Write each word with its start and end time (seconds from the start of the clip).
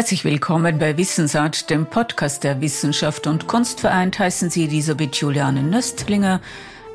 Herzlich 0.00 0.24
willkommen 0.24 0.78
bei 0.78 0.96
Wissensart, 0.96 1.68
dem 1.68 1.84
Podcast 1.84 2.42
der 2.42 2.62
Wissenschaft 2.62 3.26
und 3.26 3.46
Kunst 3.46 3.80
vereint. 3.80 4.18
Heißen 4.18 4.48
Sie 4.48 4.64
Elisabeth 4.64 5.16
Juliane 5.16 5.62
Nöstlinger, 5.62 6.40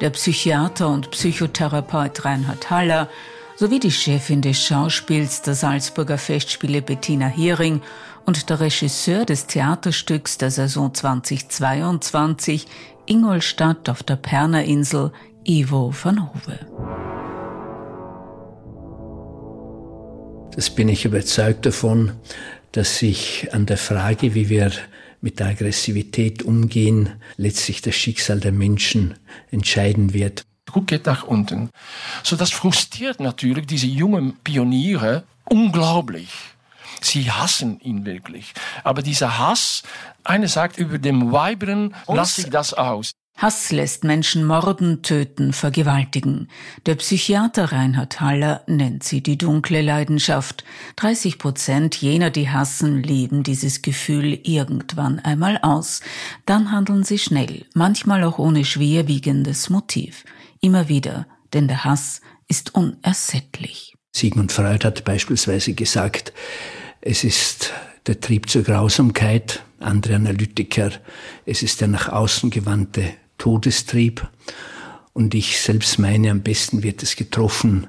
der 0.02 0.10
Psychiater 0.10 0.90
und 0.90 1.12
Psychotherapeut 1.12 2.26
Reinhard 2.26 2.68
Haller 2.72 3.08
sowie 3.58 3.80
die 3.80 3.92
Chefin 3.92 4.42
des 4.42 4.58
Schauspiels 4.58 5.44
der 5.44 5.54
Salzburger 5.54 6.18
Festspiele 6.18 6.82
Bettina 6.82 7.28
Hering 7.28 7.82
und 8.26 8.50
der 8.50 8.60
Regisseur 8.60 9.24
des 9.24 9.46
Theaterstücks 9.46 10.40
der 10.40 10.50
Saison 10.50 10.92
2022 10.92 12.66
Ingolstadt 13.06 13.88
auf 13.88 14.02
der 14.02 14.16
Pernerinsel 14.16 15.12
Ivo 15.44 15.94
van 15.94 16.24
Hove. 16.24 16.58
Das 20.56 20.72
bin 20.72 20.90
ich 20.90 21.06
überzeugt 21.06 21.68
davon, 21.68 22.14
dass 22.76 23.00
sich 23.00 23.54
an 23.54 23.66
der 23.66 23.78
Frage, 23.78 24.34
wie 24.36 24.50
wir 24.50 24.72
mit 25.22 25.40
der 25.40 25.48
Aggressivität 25.48 26.44
umgehen, 26.44 27.10
letztlich 27.38 27.82
das 27.82 27.96
Schicksal 27.96 28.42
der 28.42 28.52
Menschen 28.52 29.16
entscheiden 29.50 30.14
wird. 30.14 30.44
Druck 30.66 30.88
geht 30.88 31.06
nach 31.06 31.24
unten. 31.24 31.70
So, 32.22 32.36
das 32.36 32.52
frustriert 32.52 33.20
natürlich 33.22 33.66
diese 33.66 33.88
jungen 33.88 34.36
Pioniere 34.44 35.24
unglaublich. 35.46 36.30
Sie 37.02 37.32
hassen 37.32 37.80
ihn 37.80 38.06
wirklich. 38.06 38.54
Aber 38.84 39.02
dieser 39.02 39.38
Hass, 39.38 39.84
einer 40.24 40.48
sagt 40.48 40.78
über 40.78 40.98
dem 40.98 41.32
Weiberen, 41.32 41.96
lasse 42.08 42.42
ich 42.42 42.50
das 42.50 42.74
aus. 42.74 43.12
Hass 43.38 43.74
lässt 43.74 44.06
Menschen 44.06 44.46
morden, 44.46 45.02
töten, 45.02 45.52
vergewaltigen. 45.52 46.48
Der 46.86 46.96
Psychiater 46.96 47.74
Reinhard 47.74 48.22
Haller 48.22 48.64
nennt 48.66 49.04
sie 49.04 49.22
die 49.22 49.38
dunkle 49.38 49.82
Leidenschaft. 49.82 50.64
30 50.96 51.38
Prozent 51.38 51.96
jener, 51.96 52.30
die 52.30 52.50
hassen, 52.50 53.04
leben 53.04 53.44
dieses 53.44 53.82
Gefühl 53.82 54.40
irgendwann 54.44 55.20
einmal 55.20 55.60
aus. 55.62 56.00
Dann 56.46 56.72
handeln 56.72 57.04
sie 57.04 57.18
schnell, 57.18 57.66
manchmal 57.74 58.24
auch 58.24 58.40
ohne 58.40 58.64
schwerwiegendes 58.64 59.70
Motiv. 59.70 60.24
Immer 60.62 60.88
wieder, 60.88 61.28
denn 61.54 61.68
der 61.68 61.84
Hass 61.84 62.22
ist 62.48 62.74
unersättlich. 62.74 63.96
Sigmund 64.16 64.54
Freud 64.54 64.86
hat 64.86 65.04
beispielsweise 65.04 65.74
gesagt, 65.74 66.32
es 67.02 67.26
ist 67.26 67.74
der 68.08 68.22
Trieb 68.22 68.50
zur 68.50 68.64
Grausamkeit, 68.64 69.62
andere 69.82 70.16
Analytiker, 70.16 70.92
es 71.46 71.64
ist 71.64 71.82
der 71.82 71.90
nach 71.90 72.08
außen 72.08 72.50
gewandte 72.50 73.14
Todestrieb. 73.46 74.28
Und 75.14 75.36
ich 75.36 75.62
selbst 75.62 76.00
meine, 76.00 76.32
am 76.32 76.42
besten 76.42 76.82
wird 76.82 77.04
es 77.04 77.16
getroffen, 77.16 77.86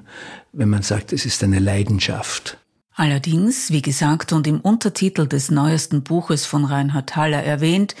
wenn 0.53 0.69
man 0.69 0.83
sagt, 0.83 1.13
es 1.13 1.25
ist 1.25 1.43
eine 1.43 1.57
Leidenschaft. 1.57 2.59
Allerdings, 2.93 3.71
wie 3.71 3.81
gesagt 3.81 4.33
und 4.33 4.45
im 4.45 4.61
Untertitel 4.61 5.25
des 5.25 5.49
neuesten 5.49 6.03
Buches 6.03 6.45
von 6.45 6.63
Reinhard 6.63 7.15
Haller 7.15 7.41
erwähnt, 7.41 7.95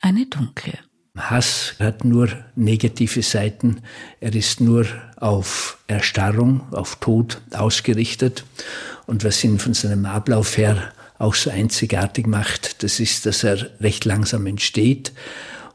eine 0.00 0.26
dunkle. 0.26 0.78
Hass 1.18 1.74
hat 1.80 2.04
nur 2.04 2.28
negative 2.54 3.22
Seiten. 3.22 3.80
Er 4.20 4.32
ist 4.32 4.60
nur 4.60 4.86
auf 5.16 5.78
Erstarrung, 5.88 6.72
auf 6.72 6.94
Tod 7.00 7.42
ausgerichtet. 7.50 8.44
Und 9.06 9.24
was 9.24 9.42
ihn 9.42 9.58
von 9.58 9.74
seinem 9.74 10.06
Ablauf 10.06 10.56
her 10.58 10.92
auch 11.18 11.34
so 11.34 11.50
einzigartig 11.50 12.28
macht, 12.28 12.84
das 12.84 13.00
ist, 13.00 13.26
dass 13.26 13.42
er 13.42 13.68
recht 13.80 14.04
langsam 14.04 14.46
entsteht, 14.46 15.12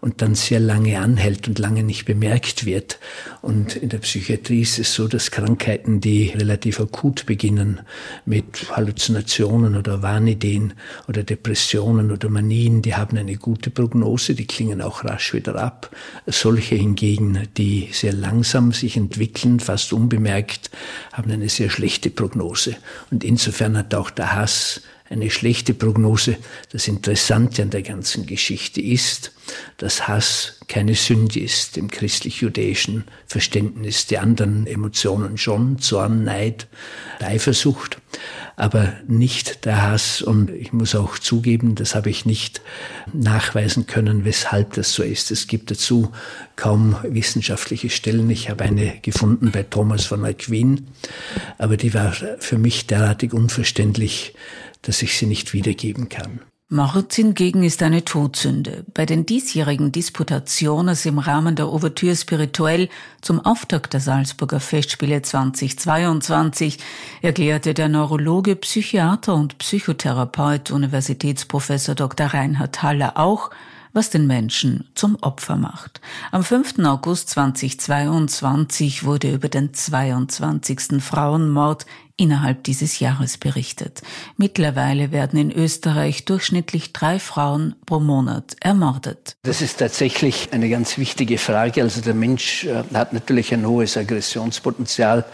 und 0.02 0.22
dann 0.22 0.36
sehr 0.36 0.60
lange 0.60 1.00
anhält 1.00 1.48
und 1.48 1.60
lange 1.60 1.84
nicht 1.84 2.06
bemerkt 2.06 2.66
wird. 2.66 3.00
Und 3.42 3.76
in 3.76 3.90
der 3.90 4.00
Psychiatrie 4.00 4.62
ist 4.62 4.80
es 4.80 4.94
so, 4.94 5.08
dass 5.08 5.32
Krankheiten, 5.32 6.00
die 6.02 6.30
relativ 6.30 6.80
akut 6.80 7.26
beginnen 7.26 7.82
mit 8.26 8.70
Halluzinationen 8.72 9.76
oder 9.76 10.02
Wahnideen 10.02 10.74
oder 11.08 11.24
Depressionen 11.24 12.12
oder 12.12 12.30
Manien, 12.30 12.82
die 12.82 12.96
haben 12.96 13.18
eine 13.18 13.36
gute 13.36 13.70
Prognose, 13.70 14.36
die 14.36 14.48
klingen 14.48 14.82
auch 14.82 15.04
rasch 15.04 15.34
wieder 15.34 15.56
ab. 15.56 15.96
Solche 16.28 16.76
hingegen, 16.76 17.48
die 17.58 17.90
sehr 17.92 18.14
langsam 18.14 18.72
sich 18.72 18.96
entwickeln, 18.98 19.60
fast 19.60 19.94
unbemerkt, 19.94 20.70
haben 21.14 21.32
eine 21.32 21.50
sehr 21.50 21.70
schlechte 21.70 22.10
Prognose. 22.10 22.76
Und 23.12 23.24
insofern 23.24 23.78
hat 23.78 23.94
auch 23.96 24.10
der 24.10 24.34
Hass 24.34 24.82
eine 25.10 25.30
schlechte 25.30 25.74
Prognose. 25.74 26.38
Das 26.72 26.88
Interessante 26.88 27.64
an 27.64 27.72
der 27.72 27.82
ganzen 27.82 28.26
Geschichte 28.26 28.82
ist, 28.82 29.32
dass 29.78 30.08
Hass 30.08 30.60
keine 30.68 30.94
Sünde 30.94 31.40
ist 31.40 31.78
im 31.78 31.90
christlich-jüdischen 31.90 33.06
Verständnis. 33.26 34.06
Die 34.06 34.20
anderen 34.20 34.68
Emotionen 34.68 35.38
schon, 35.40 35.80
Zorn, 35.80 36.24
Neid, 36.24 36.68
Eifersucht, 37.20 38.00
aber 38.56 38.94
nicht 39.08 39.66
der 39.66 39.82
Hass. 39.82 40.22
Und 40.22 40.52
ich 40.52 40.72
muss 40.72 40.94
auch 40.94 41.18
zugeben, 41.18 41.74
das 41.74 41.96
habe 41.96 42.12
ich 42.12 42.26
nicht 42.26 42.62
nachweisen 43.12 43.88
können, 43.88 44.26
weshalb 44.26 44.74
das 44.74 44.94
so 44.94 45.02
ist. 45.02 45.32
Es 45.32 45.48
gibt 45.48 45.72
dazu 45.72 46.12
kaum 46.56 46.98
wissenschaftliche 47.04 47.90
Stellen. 47.90 48.30
Ich 48.30 48.50
habe 48.50 48.64
eine 48.64 49.00
gefunden 49.02 49.52
bei 49.52 49.64
Thomas 49.64 50.06
von 50.06 50.24
Aquin, 50.24 50.88
aber 51.58 51.78
die 51.78 51.96
war 51.96 52.14
für 52.40 52.60
mich 52.60 52.86
derartig 52.86 53.34
unverständlich, 53.34 54.36
dass 54.82 55.02
ich 55.02 55.18
sie 55.18 55.26
nicht 55.26 55.54
wiedergeben 55.54 56.10
kann. 56.10 56.42
Mord 56.72 57.12
hingegen 57.14 57.64
ist 57.64 57.82
eine 57.82 58.06
Todsünde. 58.06 58.86
Bei 58.94 59.08
den 59.08 59.26
diesjährigen 59.26 59.92
Disputationen 59.92 60.96
im 61.04 61.18
Rahmen 61.18 61.56
der 61.56 61.68
Ouvertüre 61.68 62.16
Spirituell 62.16 62.90
zum 63.22 63.44
Auftakt 63.44 63.94
der 63.94 64.02
Salzburger 64.02 64.60
Festspiele 64.60 65.24
2022 65.24 66.78
erklärte 67.24 67.74
der 67.74 67.90
Neurologe, 67.90 68.56
Psychiater 68.56 69.34
und 69.34 69.58
Psychotherapeut 69.58 70.70
Universitätsprofessor 70.70 71.96
Dr. 71.96 72.28
Reinhard 72.28 72.84
Haller 72.84 73.18
auch, 73.18 73.50
was 73.92 74.12
den 74.12 74.28
Menschen 74.28 74.88
zum 74.94 75.16
Opfer 75.22 75.56
macht. 75.56 76.02
Am 76.32 76.44
5. 76.44 76.86
August 76.86 77.32
2022 77.32 79.06
wurde 79.06 79.34
über 79.34 79.50
den 79.50 79.74
22. 79.74 81.02
Frauenmord 81.02 81.88
innerhalb 82.20 82.64
dieses 82.64 83.00
Jahres 83.00 83.38
berichtet. 83.38 84.02
Mittlerweile 84.38 85.12
werden 85.12 85.40
in 85.40 85.52
Österreich 85.52 86.26
durchschnittlich 86.26 86.94
drei 86.94 87.20
Frauen 87.20 87.76
pro 87.86 88.00
Monat 88.00 88.56
ermordet. 88.60 89.38
Das 89.44 89.62
ist 89.62 89.80
tatsächlich 89.80 90.50
eine 90.52 90.70
ganz 90.70 90.98
wichtige 90.98 91.38
Frage. 91.38 91.82
Also 91.82 92.02
der 92.02 92.14
Mensch 92.14 92.66
äh, 92.66 92.84
hat 92.94 93.14
natürlich 93.14 93.54
ein 93.54 93.66
hohes 93.66 93.96
Aggressionspotenzial, 93.96 95.26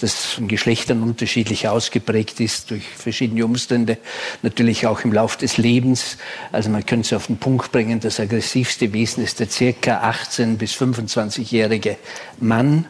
das 0.00 0.24
von 0.26 0.48
Geschlechtern 0.48 1.02
unterschiedlich 1.02 1.68
ausgeprägt 1.68 2.40
ist 2.40 2.70
durch 2.70 2.84
verschiedene 2.84 3.44
Umstände, 3.44 3.98
natürlich 4.42 4.86
auch 4.86 5.00
im 5.02 5.12
Lauf 5.12 5.36
des 5.36 5.56
Lebens. 5.56 6.18
Also 6.50 6.68
man 6.68 6.84
könnte 6.84 7.06
es 7.06 7.12
auf 7.12 7.28
den 7.28 7.38
Punkt 7.38 7.70
bringen, 7.70 8.00
das 8.00 8.18
aggressivste 8.18 8.92
Wesen 8.92 9.22
ist 9.22 9.40
der 9.40 9.48
circa 9.48 10.00
18 10.00 10.58
bis 10.58 10.72
25-jährige 10.74 11.96
Mann 12.40 12.86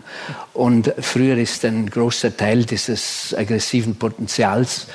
und 0.53 0.93
früher 1.01 1.37
ist 1.37 1.65
ein 1.65 1.89
großer 1.89 2.37
Teil 2.37 2.65
dieses 2.65 3.35
aggressiven 3.37 3.97
Potenzials 3.97 4.87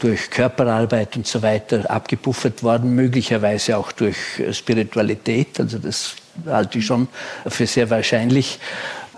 durch 0.00 0.30
Körperarbeit 0.30 1.16
und 1.16 1.26
so 1.26 1.42
weiter 1.42 1.90
abgepuffert 1.90 2.62
worden, 2.62 2.94
möglicherweise 2.94 3.76
auch 3.76 3.92
durch 3.92 4.16
Spiritualität. 4.52 5.58
Also 5.60 5.78
das 5.78 6.16
halte 6.46 6.78
ich 6.78 6.86
schon 6.86 7.08
für 7.46 7.66
sehr 7.66 7.90
wahrscheinlich. 7.90 8.58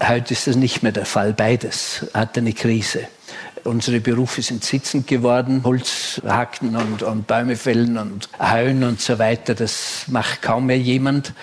Heute 0.06 0.34
ist 0.34 0.46
das 0.46 0.56
nicht 0.56 0.82
mehr 0.82 0.92
der 0.92 1.06
Fall. 1.06 1.32
Beides 1.32 2.06
hat 2.12 2.36
eine 2.36 2.52
Krise. 2.52 3.08
Unsere 3.66 4.00
Berufe 4.00 4.42
sind 4.42 4.64
sitzend 4.64 5.06
geworden. 5.06 5.62
Holz 5.64 6.20
hacken 6.24 6.76
und, 6.76 7.02
und 7.02 7.26
Bäume 7.26 7.56
fällen 7.56 7.98
und 7.98 8.28
heuen 8.38 8.84
und 8.84 9.00
so 9.00 9.18
weiter. 9.18 9.54
Das 9.54 10.04
macht 10.06 10.42
kaum 10.42 10.66
mehr 10.66 10.78
jemand. 10.78 11.34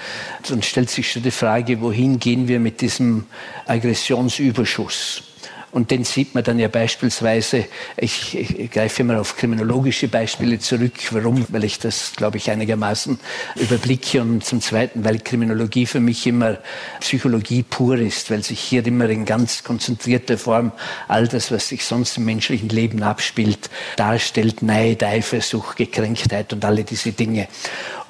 Und 0.50 0.66
stellt 0.66 0.90
sich 0.90 1.12
schon 1.12 1.24
die 1.24 1.32
Frage, 1.32 1.82
wohin 1.82 2.20
gehen 2.20 2.48
wir 2.48 2.60
mit 2.60 2.82
diesem 2.82 3.26
Aggressionsüberschuss? 3.68 5.33
Und 5.74 5.90
den 5.90 6.04
sieht 6.04 6.36
man 6.36 6.44
dann 6.44 6.60
ja 6.60 6.68
beispielsweise, 6.68 7.66
ich, 7.98 8.38
ich 8.38 8.70
greife 8.70 9.02
immer 9.02 9.20
auf 9.20 9.36
kriminologische 9.36 10.08
Beispiele 10.08 10.60
zurück. 10.60 10.94
Warum? 11.10 11.48
Weil 11.50 11.64
ich 11.64 11.80
das, 11.80 12.14
glaube 12.16 12.38
ich, 12.38 12.52
einigermaßen 12.52 13.20
überblicke. 13.56 14.22
Und 14.22 14.46
zum 14.46 14.62
Zweiten, 14.62 15.04
weil 15.04 15.18
Kriminologie 15.18 15.88
für 15.88 16.00
mich 16.00 16.28
immer 16.28 16.60
Psychologie 17.00 17.64
pur 17.64 17.98
ist, 17.98 18.30
weil 18.30 18.44
sich 18.44 18.60
hier 18.60 18.86
immer 18.86 19.10
in 19.10 19.26
ganz 19.26 19.64
konzentrierter 19.64 20.38
Form 20.38 20.74
all 21.08 21.28
das, 21.28 21.52
was 21.52 21.70
sich 21.70 21.84
sonst 21.86 22.18
im 22.18 22.26
menschlichen 22.26 22.70
Leben 22.70 23.02
abspielt, 23.02 23.72
darstellt. 23.96 24.62
Neid, 24.62 25.04
Eifersucht, 25.04 25.78
Gekränktheit 25.78 26.54
und 26.54 26.64
alle 26.64 26.84
diese 26.84 27.14
Dinge. 27.14 27.48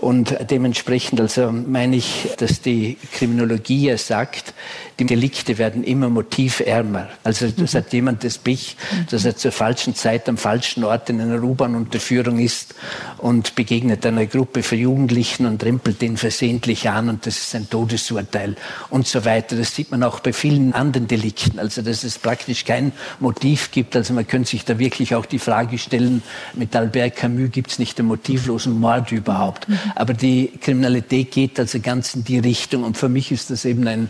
Und 0.03 0.35
dementsprechend, 0.51 1.21
also 1.21 1.51
meine 1.51 1.95
ich, 1.95 2.27
dass 2.37 2.61
die 2.61 2.97
Kriminologie 3.13 3.87
ja 3.87 3.97
sagt, 3.97 4.53
die 4.99 5.05
Delikte 5.05 5.57
werden 5.57 5.83
immer 5.83 6.09
motivärmer. 6.09 7.07
Also 7.23 7.47
das 7.47 7.73
hat 7.73 7.93
jemand 7.93 8.23
das 8.23 8.37
Pech, 8.37 8.75
dass 9.09 9.25
er 9.25 9.35
zur 9.35 9.51
falschen 9.51 9.95
Zeit 9.95 10.29
am 10.29 10.37
falschen 10.37 10.83
Ort 10.83 11.09
in 11.09 11.19
einer 11.19 11.41
U-Bahn-Unterführung 11.41 12.37
ist 12.37 12.75
und 13.17 13.55
begegnet 13.55 14.05
einer 14.05 14.25
Gruppe 14.25 14.61
von 14.61 14.77
Jugendlichen 14.77 15.45
und 15.45 15.63
rempelt 15.63 16.01
den 16.01 16.17
versehentlich 16.17 16.89
an 16.89 17.09
und 17.09 17.25
das 17.25 17.37
ist 17.37 17.55
ein 17.55 17.69
Todesurteil 17.69 18.55
und 18.89 19.07
so 19.07 19.25
weiter. 19.25 19.55
Das 19.55 19.75
sieht 19.75 19.89
man 19.89 20.03
auch 20.03 20.19
bei 20.19 20.33
vielen 20.33 20.73
anderen 20.73 21.07
Delikten. 21.07 21.59
Also 21.59 21.81
dass 21.81 22.03
es 22.03 22.19
praktisch 22.19 22.65
kein 22.65 22.91
Motiv 23.19 23.71
gibt. 23.71 23.95
Also 23.95 24.13
man 24.13 24.27
könnte 24.27 24.51
sich 24.51 24.65
da 24.65 24.77
wirklich 24.77 25.15
auch 25.15 25.25
die 25.25 25.39
Frage 25.39 25.77
stellen, 25.77 26.21
mit 26.53 26.75
Albert 26.75 27.15
Camus 27.15 27.51
gibt 27.51 27.71
es 27.71 27.79
nicht 27.79 27.97
den 27.97 28.05
motivlosen 28.05 28.79
Mord 28.79 29.11
überhaupt. 29.11 29.65
Aber 29.95 30.13
die 30.13 30.51
Kriminalität 30.61 31.31
geht 31.31 31.59
also 31.59 31.79
ganz 31.79 32.15
in 32.15 32.23
die 32.23 32.39
Richtung 32.39 32.83
und 32.83 32.97
für 32.97 33.09
mich 33.09 33.31
ist 33.31 33.49
das 33.49 33.65
eben 33.65 33.87
ein 33.87 34.09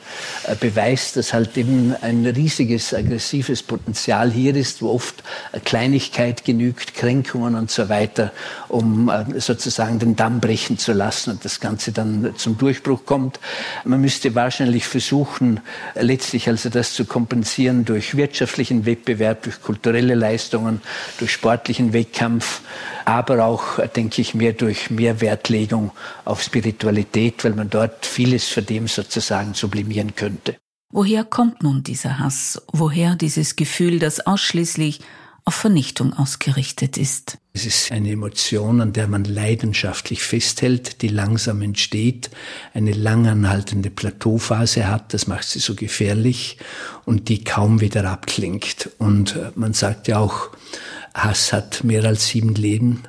Beweis 0.60 0.84
Beweis, 0.84 1.14
dass 1.14 1.34
halt 1.34 1.58
eben 1.58 1.96
ein 2.02 2.26
riesiges 2.26 2.94
aggressives 2.94 3.64
Potenzial 3.64 4.32
hier 4.32 4.56
ist, 4.56 4.82
wo 4.82 4.90
oft 4.90 5.24
Kleinigkeit 5.64 6.44
genügt, 6.46 6.96
Kränkungen 6.96 7.56
und 7.56 7.72
so 7.72 7.90
weiter, 7.90 8.32
um 8.68 9.10
äh, 9.10 9.40
sozusagen 9.40 10.00
den 10.00 10.16
Damm 10.16 10.40
brechen 10.40 10.78
zu 10.78 10.94
lassen 10.94 11.32
und 11.32 11.46
das 11.46 11.60
Ganze 11.60 11.92
dann 11.92 12.34
zum 12.38 12.58
Durchbruch 12.58 13.06
kommt. 13.06 13.40
Man 13.86 14.02
müsste 14.02 14.36
wahrscheinlich 14.36 14.86
versuchen, 14.86 15.60
letztlich 15.96 16.48
also 16.48 16.70
das 16.70 16.94
zu 16.94 17.06
kompensieren 17.06 17.86
durch 17.86 18.16
wirtschaftlichen 18.18 18.86
Wettbewerb, 18.86 19.44
durch 19.44 19.62
kulturelle 19.62 20.16
Leistungen, 20.16 20.82
durch 21.18 21.32
sportlichen 21.32 21.94
Wettkampf, 21.94 22.62
aber 23.06 23.46
auch, 23.46 23.80
denke 23.96 24.22
ich, 24.22 24.34
mehr 24.34 24.54
durch 24.54 24.90
mehr 24.90 25.22
Wertlegung 25.74 25.92
auf 26.26 26.42
Spiritualität, 26.42 27.44
weil 27.44 27.54
man 27.54 27.70
dort 27.70 28.06
vieles 28.06 28.48
von 28.48 28.66
dem 28.66 28.88
sozusagen 28.88 29.54
sublimieren 29.54 30.16
könnte. 30.16 30.58
Woher 30.92 31.24
kommt 31.24 31.64
nun 31.64 31.84
dieser 31.84 32.20
Hass? 32.20 32.62
Woher 32.72 33.16
dieses 33.16 33.56
Gefühl, 33.56 33.98
das 34.00 34.20
ausschließlich 34.26 35.00
auf 35.46 35.56
Vernichtung 35.56 36.14
ausgerichtet 36.14 36.98
ist? 36.98 37.40
Es 37.52 37.66
ist 37.66 37.92
eine 37.92 38.12
Emotion, 38.12 38.80
an 38.80 38.94
der 38.94 39.08
man 39.08 39.26
leidenschaftlich 39.26 40.22
festhält, 40.22 41.02
die 41.02 41.10
langsam 41.10 41.62
entsteht, 41.62 42.30
eine 42.74 42.94
langanhaltende 42.94 43.90
Plateauphase 43.90 44.88
hat, 44.88 45.14
das 45.14 45.28
macht 45.28 45.48
sie 45.48 45.60
so 45.60 45.76
gefährlich 45.76 46.58
und 47.06 47.28
die 47.28 47.44
kaum 47.44 47.82
wieder 47.82 48.10
abklingt. 48.10 48.92
Und 49.00 49.36
man 49.56 49.74
sagt 49.74 50.08
ja 50.08 50.20
auch, 50.20 50.52
Hass 51.14 51.54
hat 51.54 51.84
mehr 51.84 52.06
als 52.06 52.28
sieben 52.28 52.56
Leben. 52.56 53.04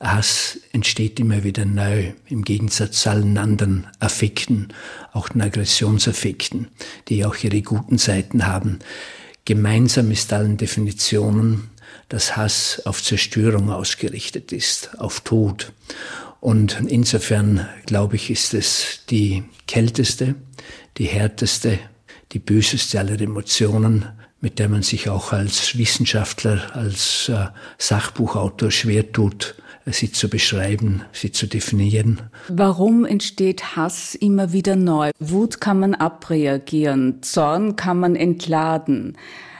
Hass 0.00 0.60
entsteht 0.72 1.18
immer 1.18 1.42
wieder 1.42 1.64
neu, 1.64 2.12
im 2.28 2.44
Gegensatz 2.44 3.02
zu 3.02 3.10
allen 3.10 3.36
anderen 3.36 3.86
Affekten, 3.98 4.68
auch 5.12 5.28
den 5.28 5.42
Aggressionsaffekten, 5.42 6.68
die 7.08 7.24
auch 7.24 7.36
ihre 7.36 7.62
guten 7.62 7.98
Seiten 7.98 8.46
haben. 8.46 8.78
Gemeinsam 9.44 10.10
ist 10.10 10.32
allen 10.32 10.56
Definitionen, 10.56 11.70
dass 12.08 12.36
Hass 12.36 12.82
auf 12.84 13.02
Zerstörung 13.02 13.70
ausgerichtet 13.70 14.52
ist, 14.52 14.98
auf 14.98 15.20
Tod. 15.20 15.72
Und 16.40 16.80
insofern, 16.86 17.66
glaube 17.86 18.16
ich, 18.16 18.30
ist 18.30 18.54
es 18.54 19.00
die 19.10 19.42
kälteste, 19.66 20.36
die 20.96 21.06
härteste, 21.06 21.78
die 22.32 22.38
böseste 22.38 23.00
aller 23.00 23.20
Emotionen, 23.20 24.06
mit 24.40 24.58
der 24.60 24.68
man 24.68 24.82
sich 24.82 25.08
auch 25.08 25.32
als 25.32 25.76
Wissenschaftler, 25.76 26.76
als 26.76 27.28
äh, 27.28 27.48
Sachbuchautor 27.78 28.70
schwer 28.70 29.10
tut, 29.10 29.56
sie 29.92 30.12
zu 30.12 30.28
beschreiben, 30.28 31.02
sie 31.12 31.32
zu 31.32 31.46
definieren. 31.46 32.20
Warum 32.48 33.04
entsteht 33.04 33.76
Hass 33.76 34.14
immer 34.14 34.52
wieder 34.52 34.76
neu? 34.76 35.10
Wut 35.18 35.60
kann 35.60 35.80
man 35.80 35.94
abreagieren, 35.94 37.22
Zorn 37.22 37.76
kann 37.76 37.98
man 37.98 38.16
entladen. 38.16 39.16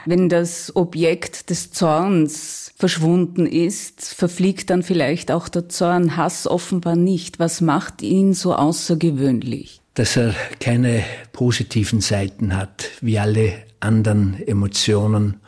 Wenn 0.07 0.29
das 0.29 0.75
Objekt 0.75 1.51
des 1.51 1.71
Zorns 1.71 2.73
verschwunden 2.77 3.47
ist, 3.47 4.15
verfliegt 4.15 4.71
dann 4.71 4.83
vielleicht 4.83 5.31
auch 5.31 5.49
der 5.49 5.69
Zorn. 5.69 6.17
Hass 6.17 6.47
offenbar 6.47 6.97
nicht. 6.97 7.39
Was 7.39 7.61
macht 7.61 8.01
ihn 8.01 8.33
so 8.33 8.55
außergewöhnlich? 8.55 9.83
Dass 9.95 10.17
er 10.17 10.35
keine 10.61 11.03
positiven 11.33 12.01
Seiten 12.01 12.57
hat, 12.57 12.89
wie 13.01 13.19
alle 13.19 13.53
anderen 13.81 14.41
Emotionen 14.47 15.41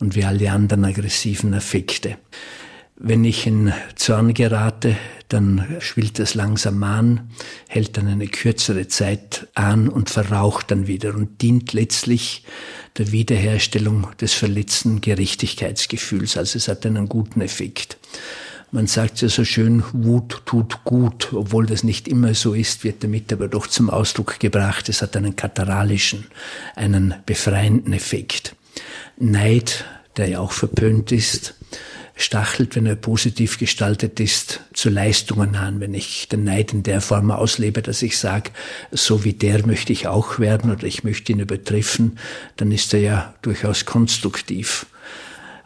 und 0.00 0.16
wie 0.16 0.24
alle 0.24 0.50
anderen 0.50 0.84
aggressiven 0.84 1.54
Affekte. 1.54 2.16
Wenn 3.00 3.24
ich 3.24 3.46
in 3.46 3.72
Zorn 3.94 4.34
gerate, 4.34 4.96
dann 5.28 5.76
schwillt 5.78 6.18
das 6.18 6.34
langsam 6.34 6.82
an, 6.82 7.30
hält 7.68 7.96
dann 7.96 8.08
eine 8.08 8.26
kürzere 8.26 8.88
Zeit 8.88 9.46
an 9.54 9.88
und 9.88 10.10
verraucht 10.10 10.72
dann 10.72 10.88
wieder 10.88 11.14
und 11.14 11.40
dient 11.40 11.72
letztlich 11.74 12.44
der 12.96 13.12
Wiederherstellung 13.12 14.08
des 14.20 14.34
verletzten 14.34 15.00
Gerechtigkeitsgefühls. 15.00 16.36
Also 16.36 16.56
es 16.58 16.66
hat 16.66 16.84
einen 16.86 17.08
guten 17.08 17.40
Effekt. 17.40 17.98
Man 18.72 18.88
sagt 18.88 19.22
ja 19.22 19.28
so 19.28 19.44
schön, 19.44 19.84
Wut 19.92 20.42
tut 20.44 20.82
gut, 20.82 21.32
obwohl 21.32 21.66
das 21.66 21.84
nicht 21.84 22.08
immer 22.08 22.34
so 22.34 22.52
ist, 22.52 22.82
wird 22.82 23.04
damit 23.04 23.32
aber 23.32 23.46
doch 23.46 23.68
zum 23.68 23.90
Ausdruck 23.90 24.40
gebracht. 24.40 24.88
Es 24.88 25.02
hat 25.02 25.16
einen 25.16 25.36
kataralischen, 25.36 26.26
einen 26.74 27.14
befreienden 27.26 27.92
Effekt. 27.92 28.56
Neid, 29.16 29.84
der 30.16 30.28
ja 30.28 30.40
auch 30.40 30.52
verpönt 30.52 31.12
ist, 31.12 31.54
stachelt, 32.18 32.76
wenn 32.76 32.84
er 32.84 32.96
positiv 32.96 33.58
gestaltet 33.58 34.20
ist, 34.20 34.60
zu 34.74 34.90
Leistungen 34.90 35.56
an. 35.56 35.80
Wenn 35.80 35.94
ich 35.94 36.28
den 36.28 36.44
Neid 36.44 36.72
in 36.72 36.82
der 36.82 37.00
Form 37.00 37.30
auslebe, 37.30 37.80
dass 37.80 38.02
ich 38.02 38.18
sage, 38.18 38.50
so 38.90 39.24
wie 39.24 39.32
der 39.32 39.66
möchte 39.66 39.92
ich 39.92 40.08
auch 40.08 40.38
werden 40.38 40.70
oder 40.70 40.84
ich 40.84 41.04
möchte 41.04 41.32
ihn 41.32 41.40
übertreffen, 41.40 42.18
dann 42.56 42.72
ist 42.72 42.92
er 42.92 43.00
ja 43.00 43.34
durchaus 43.42 43.84
konstruktiv. 43.84 44.86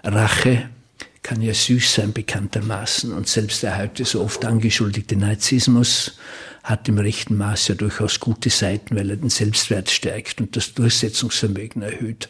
Rache 0.04 0.68
kann 1.22 1.40
ja 1.40 1.54
süß 1.54 1.94
sein 1.94 2.12
bekanntermaßen. 2.12 3.12
Und 3.12 3.28
selbst 3.28 3.62
der 3.62 3.78
heute 3.78 4.04
so 4.04 4.22
oft 4.22 4.44
angeschuldigte 4.44 5.16
Narzissmus 5.16 6.18
hat 6.62 6.88
im 6.88 6.98
rechten 6.98 7.36
Maß 7.36 7.68
ja 7.68 7.74
durchaus 7.74 8.20
gute 8.20 8.50
Seiten, 8.50 8.94
weil 8.96 9.10
er 9.10 9.16
den 9.16 9.30
Selbstwert 9.30 9.90
stärkt 9.90 10.40
und 10.40 10.54
das 10.56 10.74
Durchsetzungsvermögen 10.74 11.82
erhöht. 11.82 12.28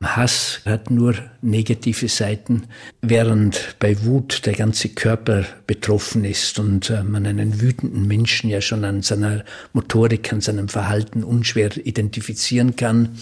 Hass 0.00 0.60
hat 0.64 0.90
nur 0.90 1.14
negative 1.42 2.08
Seiten, 2.08 2.64
während 3.02 3.76
bei 3.80 4.04
Wut 4.04 4.46
der 4.46 4.54
ganze 4.54 4.90
Körper 4.90 5.44
betroffen 5.66 6.24
ist 6.24 6.58
und 6.58 6.90
äh, 6.90 7.02
man 7.02 7.26
einen 7.26 7.60
wütenden 7.60 8.06
Menschen 8.06 8.48
ja 8.48 8.60
schon 8.60 8.84
an 8.84 9.02
seiner 9.02 9.44
Motorik, 9.72 10.32
an 10.32 10.40
seinem 10.40 10.68
Verhalten 10.68 11.24
unschwer 11.24 11.76
identifizieren 11.76 12.76
kann. 12.76 13.18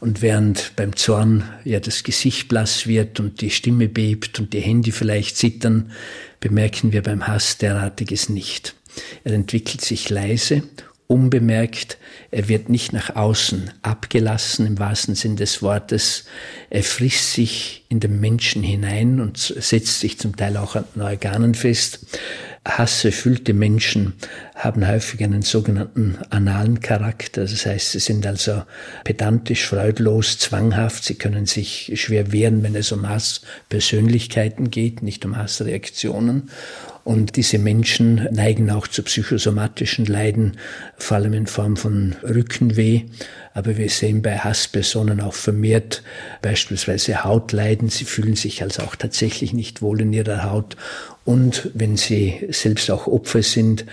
Und 0.00 0.22
während 0.22 0.76
beim 0.76 0.94
Zorn 0.96 1.44
ja 1.64 1.80
das 1.80 2.02
Gesicht 2.04 2.48
blass 2.48 2.86
wird 2.86 3.20
und 3.20 3.40
die 3.40 3.50
Stimme 3.50 3.88
bebt 3.88 4.38
und 4.38 4.52
die 4.52 4.60
Hände 4.60 4.92
vielleicht 4.92 5.36
zittern, 5.36 5.92
bemerken 6.40 6.92
wir 6.92 7.02
beim 7.02 7.26
Hass 7.26 7.58
derartiges 7.58 8.28
nicht. 8.28 8.74
Er 9.24 9.32
entwickelt 9.32 9.80
sich 9.80 10.10
leise, 10.10 10.62
unbemerkt, 11.06 11.98
er 12.30 12.48
wird 12.48 12.68
nicht 12.68 12.92
nach 12.92 13.14
außen 13.14 13.70
abgelassen 13.82 14.66
im 14.66 14.78
wahrsten 14.78 15.14
Sinn 15.14 15.36
des 15.36 15.62
Wortes, 15.62 16.24
er 16.70 16.82
frisst 16.82 17.32
sich 17.32 17.84
in 17.88 18.00
den 18.00 18.20
Menschen 18.20 18.62
hinein 18.62 19.20
und 19.20 19.36
setzt 19.38 20.00
sich 20.00 20.18
zum 20.18 20.36
Teil 20.36 20.56
auch 20.56 20.76
an 20.76 20.84
Organen 20.98 21.54
fest. 21.54 22.00
Hasserfüllte 22.66 23.52
Menschen 23.52 24.14
haben 24.54 24.88
häufig 24.88 25.22
einen 25.22 25.42
sogenannten 25.42 26.16
analen 26.30 26.80
Charakter. 26.80 27.42
Das 27.42 27.66
heißt, 27.66 27.92
sie 27.92 27.98
sind 27.98 28.26
also 28.26 28.62
pedantisch, 29.04 29.66
freudlos, 29.66 30.38
zwanghaft. 30.38 31.04
Sie 31.04 31.16
können 31.16 31.44
sich 31.44 31.92
schwer 31.96 32.32
wehren, 32.32 32.62
wenn 32.62 32.74
es 32.74 32.90
um 32.90 33.06
Hasspersönlichkeiten 33.08 34.70
geht, 34.70 35.02
nicht 35.02 35.26
um 35.26 35.36
Hassreaktionen. 35.36 36.50
Und 37.04 37.36
diese 37.36 37.58
Menschen 37.58 38.26
neigen 38.30 38.70
auch 38.70 38.88
zu 38.88 39.02
psychosomatischen 39.02 40.06
Leiden, 40.06 40.56
vor 40.96 41.18
allem 41.18 41.34
in 41.34 41.46
Form 41.46 41.76
von 41.76 42.16
Rückenweh. 42.22 43.02
Aber 43.52 43.76
wir 43.76 43.90
sehen 43.90 44.22
bei 44.22 44.38
Hasspersonen 44.38 45.20
auch 45.20 45.34
vermehrt 45.34 46.02
beispielsweise 46.40 47.22
Hautleiden. 47.22 47.90
Sie 47.90 48.06
fühlen 48.06 48.36
sich 48.36 48.62
also 48.62 48.84
auch 48.84 48.96
tatsächlich 48.96 49.52
nicht 49.52 49.82
wohl 49.82 50.00
in 50.00 50.14
ihrer 50.14 50.50
Haut. 50.50 50.78
Und 51.24 51.70
wenn 51.74 51.96
sie 51.96 52.46
selbst 52.50 52.90
auch 52.90 53.06
Opfer 53.06 53.42
sind, 53.42 53.86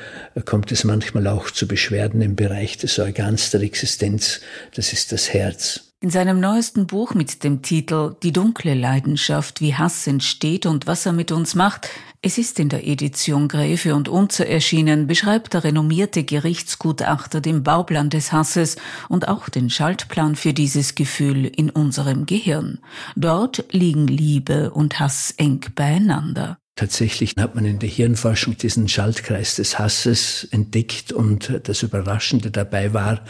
kommt 0.45 0.71
es 0.71 0.83
manchmal 0.83 1.27
auch 1.27 1.49
zu 1.49 1.67
Beschwerden 1.67 2.21
im 2.21 2.35
Bereich 2.35 2.77
des 2.77 2.99
Organs 2.99 3.51
der 3.51 3.61
Existenz. 3.61 4.41
Das 4.75 4.91
ist 4.91 5.11
das 5.11 5.33
Herz. 5.33 5.91
In 6.03 6.09
seinem 6.09 6.39
neuesten 6.39 6.87
Buch 6.87 7.13
mit 7.13 7.43
dem 7.43 7.61
Titel 7.61 8.15
Die 8.23 8.33
dunkle 8.33 8.73
Leidenschaft, 8.73 9.61
wie 9.61 9.75
Hass 9.75 10.07
entsteht 10.07 10.65
und 10.65 10.87
was 10.87 11.05
er 11.05 11.13
mit 11.13 11.31
uns 11.31 11.53
macht, 11.53 11.89
es 12.23 12.39
ist 12.39 12.59
in 12.59 12.69
der 12.69 12.87
Edition 12.87 13.47
Gräfe 13.47 13.93
und 13.95 14.09
Unzer 14.09 14.47
erschienen, 14.47 15.05
beschreibt 15.05 15.53
der 15.53 15.63
renommierte 15.63 16.23
Gerichtsgutachter 16.23 17.39
den 17.39 17.63
Bauplan 17.63 18.09
des 18.09 18.31
Hasses 18.31 18.77
und 19.09 19.27
auch 19.27 19.47
den 19.47 19.69
Schaltplan 19.69 20.35
für 20.35 20.53
dieses 20.53 20.95
Gefühl 20.95 21.45
in 21.45 21.69
unserem 21.69 22.25
Gehirn. 22.25 22.79
Dort 23.15 23.65
liegen 23.71 24.07
Liebe 24.07 24.71
und 24.71 24.99
Hass 24.99 25.33
eng 25.37 25.61
beieinander. 25.75 26.60
Tatsächlich 26.81 27.35
hat 27.37 27.53
man 27.53 27.65
in 27.65 27.77
der 27.77 27.89
Hirnforschung 27.89 28.57
diesen 28.57 28.87
Schaltkreis 28.87 29.57
des 29.57 29.77
Hasses 29.77 30.47
entdeckt 30.49 31.11
und 31.11 31.59
das 31.65 31.83
Überraschende 31.83 32.49
dabei 32.49 32.91
war, 32.91 33.23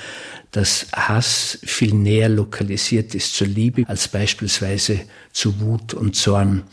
dass 0.51 0.87
Hass 0.93 1.59
viel 1.61 1.93
näher 1.93 2.29
lokalisiert 2.29 3.13
ist 3.13 3.35
zur 3.35 3.47
Liebe 3.47 3.83
als 3.89 4.07
beispielsweise 4.07 5.01
zu 5.33 5.59
Wut 5.59 5.93
und 5.93 6.15
Zorn. 6.15 6.63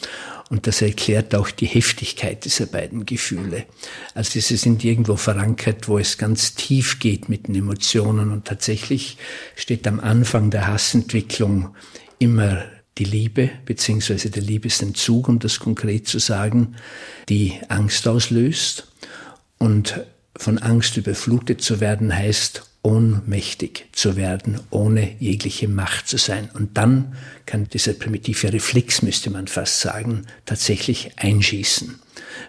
Und 0.50 0.68
das 0.68 0.80
erklärt 0.80 1.34
auch 1.34 1.50
die 1.50 1.66
Heftigkeit 1.66 2.44
dieser 2.44 2.66
beiden 2.66 3.04
Gefühle. 3.04 3.64
Also 4.14 4.34
diese 4.34 4.56
sind 4.56 4.84
irgendwo 4.84 5.16
verankert, 5.16 5.88
wo 5.88 5.98
es 5.98 6.16
ganz 6.16 6.54
tief 6.54 7.00
geht 7.00 7.28
mit 7.28 7.48
den 7.48 7.56
Emotionen. 7.56 8.30
Und 8.30 8.44
tatsächlich 8.44 9.16
steht 9.56 9.84
am 9.88 9.98
Anfang 9.98 10.50
der 10.50 10.68
Hassentwicklung 10.68 11.74
immer 12.20 12.62
die 12.98 13.04
Liebe 13.04 13.50
beziehungsweise 13.64 14.30
der 14.30 14.42
Liebesentzug, 14.42 15.28
um 15.28 15.38
das 15.38 15.58
konkret 15.58 16.06
zu 16.06 16.18
sagen, 16.18 16.76
die 17.28 17.54
Angst 17.68 18.06
auslöst. 18.08 18.88
Und 19.58 20.00
von 20.36 20.58
Angst 20.58 20.96
überflutet 20.96 21.62
zu 21.62 21.80
werden 21.80 22.14
heißt 22.14 22.64
ohnmächtig 22.82 23.86
zu 23.92 24.16
werden, 24.16 24.60
ohne 24.70 25.16
jegliche 25.18 25.68
Macht 25.68 26.08
zu 26.08 26.16
sein. 26.16 26.48
Und 26.54 26.76
dann 26.76 27.16
kann 27.44 27.68
dieser 27.68 27.92
primitive 27.92 28.52
Reflex, 28.52 29.02
müsste 29.02 29.30
man 29.30 29.48
fast 29.48 29.80
sagen, 29.80 30.26
tatsächlich 30.46 31.10
einschießen. 31.16 31.98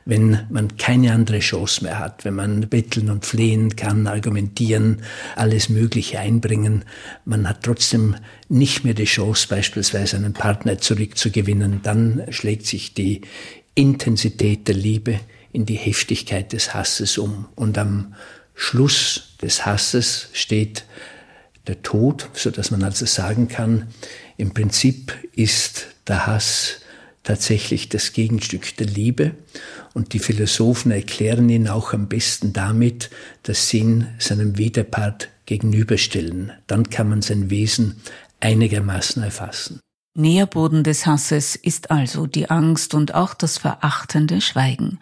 Wenn 0.06 0.46
man 0.50 0.78
keine 0.78 1.14
andere 1.14 1.40
Chance 1.40 1.84
mehr 1.84 2.00
hat, 2.00 2.26
wenn 2.26 2.36
man 2.36 2.62
betteln 2.70 3.10
und 3.10 3.26
flehen 3.26 3.76
kann, 3.76 4.08
argumentieren, 4.08 5.02
alles 5.36 5.70
Mögliche 5.70 6.20
einbringen, 6.20 6.86
man 7.26 7.48
hat 7.48 7.64
trotzdem 7.64 8.16
nicht 8.48 8.84
mehr 8.84 8.94
die 8.94 9.06
Chance, 9.06 9.48
beispielsweise 9.50 10.18
einen 10.18 10.34
Partner 10.34 10.78
zurückzugewinnen, 10.78 11.82
dann 11.84 12.24
schlägt 12.30 12.66
sich 12.66 12.94
die 12.94 13.22
Intensität 13.76 14.68
der 14.68 14.76
Liebe 14.76 15.20
in 15.52 15.66
die 15.66 15.76
Heftigkeit 15.76 16.54
des 16.54 16.74
Hasses 16.74 17.18
um. 17.18 17.46
Und 17.56 17.78
am 17.78 18.14
Schluss 18.56 19.36
des 19.42 19.66
Hasses 19.66 20.30
steht 20.34 20.86
der 21.68 21.82
Tod, 21.82 22.30
so 22.34 22.52
dass 22.52 22.72
man 22.72 22.84
also 22.84 23.06
sagen 23.06 23.48
kann, 23.48 23.88
im 24.38 24.54
Prinzip 24.54 25.14
ist 25.34 25.88
der 26.08 26.28
Hass 26.28 26.82
tatsächlich 27.30 27.90
das 27.90 28.14
Gegenstück 28.14 28.76
der 28.78 28.88
Liebe 28.88 29.36
und 29.94 30.14
die 30.14 30.20
Philosophen 30.20 30.90
erklären 30.90 31.48
ihn 31.48 31.68
auch 31.68 31.94
am 31.94 32.08
besten 32.08 32.54
damit, 32.54 33.12
dass 33.44 33.70
sie 33.70 33.78
ihn 33.78 34.08
seinem 34.18 34.58
Widerpart 34.58 35.30
gegenüberstellen. 35.46 36.54
Dann 36.66 36.90
kann 36.90 37.08
man 37.08 37.22
sein 37.22 37.52
Wesen 37.52 38.02
einigermaßen 38.40 39.22
erfassen. 39.22 39.80
Nährboden 40.18 40.84
des 40.84 41.06
Hasses 41.06 41.56
ist 41.56 41.92
also 41.92 42.26
die 42.26 42.50
Angst 42.50 42.96
und 42.96 43.14
auch 43.14 43.36
das 43.36 43.60
verachtende 43.60 44.42
Schweigen. 44.42 44.98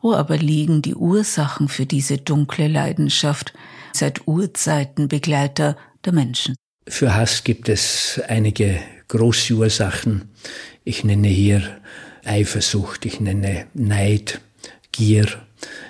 Wo 0.00 0.14
aber 0.14 0.36
liegen 0.36 0.82
die 0.82 0.94
Ursachen 0.94 1.66
für 1.66 1.84
diese 1.84 2.16
dunkle 2.16 2.68
Leidenschaft, 2.68 3.54
seit 3.92 4.28
Urzeiten 4.28 5.08
Begleiter 5.08 5.76
der 6.04 6.12
Menschen? 6.12 6.54
Für 6.86 7.12
Hass 7.16 7.42
gibt 7.42 7.68
es 7.68 8.20
einige 8.28 8.78
große 9.08 9.54
Ursachen. 9.54 10.28
Ich 10.84 11.04
nenne 11.04 11.28
hier 11.28 11.62
Eifersucht, 12.24 13.04
ich 13.04 13.20
nenne 13.20 13.66
Neid, 13.74 14.40
Gier. 14.92 15.26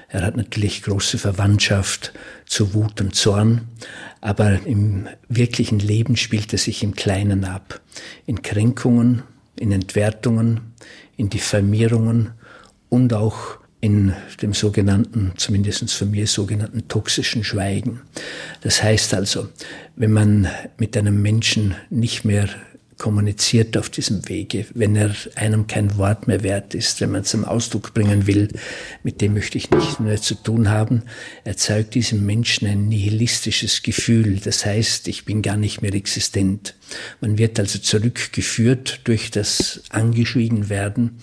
Er 0.09 0.23
hat 0.23 0.37
natürlich 0.37 0.83
große 0.83 1.19
Verwandtschaft 1.19 2.12
zu 2.47 2.75
Wut 2.75 3.00
und 3.00 3.14
Zorn, 3.14 3.69
aber 4.21 4.64
im 4.66 5.09
wirklichen 5.28 5.78
Leben 5.78 6.16
spielt 6.16 6.52
er 6.52 6.59
sich 6.59 6.83
im 6.83 6.95
Kleinen 6.95 7.45
ab. 7.45 7.81
In 8.26 8.42
Kränkungen, 8.42 9.23
in 9.59 9.73
Entwertungen, 9.73 10.75
in 11.16 11.31
Diffamierungen 11.31 12.33
und 12.88 13.14
auch 13.14 13.59
in 13.81 14.12
dem 14.40 14.54
sogenannten, 14.54 15.33
zumindest 15.37 15.90
für 15.92 16.07
mir 16.07 16.26
sogenannten 16.26 16.87
toxischen 16.87 17.42
Schweigen. 17.42 18.00
Das 18.61 18.83
heißt 18.83 19.12
also, 19.12 19.49
wenn 19.97 20.12
man 20.12 20.49
mit 20.78 20.97
einem 20.97 21.21
Menschen 21.21 21.75
nicht 21.90 22.25
mehr 22.25 22.49
kommuniziert 23.02 23.76
auf 23.76 23.90
diesem 23.90 24.28
Wege, 24.28 24.64
wenn 24.75 24.94
er 24.94 25.12
einem 25.35 25.66
kein 25.66 25.99
Wort 25.99 26.28
mehr 26.28 26.44
wert 26.44 26.73
ist, 26.73 27.00
wenn 27.00 27.11
man 27.11 27.25
zum 27.25 27.44
Ausdruck 27.44 27.94
bringen 27.94 28.28
will, 28.28 28.47
mit 29.02 29.21
dem 29.21 29.35
möchte 29.35 29.59
ich 29.59 29.73
nichts 29.73 29.99
mehr 29.99 30.23
zu 30.23 30.37
tun 30.37 30.71
haben, 30.71 31.02
erzeugt 31.42 31.97
diesem 31.97 32.25
Menschen 32.25 32.68
ein 32.68 32.87
nihilistisches 32.87 33.82
Gefühl. 33.82 34.38
Das 34.38 34.64
heißt, 34.64 35.09
ich 35.09 35.25
bin 35.25 35.42
gar 35.42 35.56
nicht 35.56 35.82
mehr 35.82 35.92
existent. 35.92 36.76
Man 37.21 37.38
wird 37.38 37.59
also 37.59 37.80
zurückgeführt 37.80 39.00
durch 39.02 39.32
das 39.32 39.82
Angeschwiegenwerden 39.90 41.18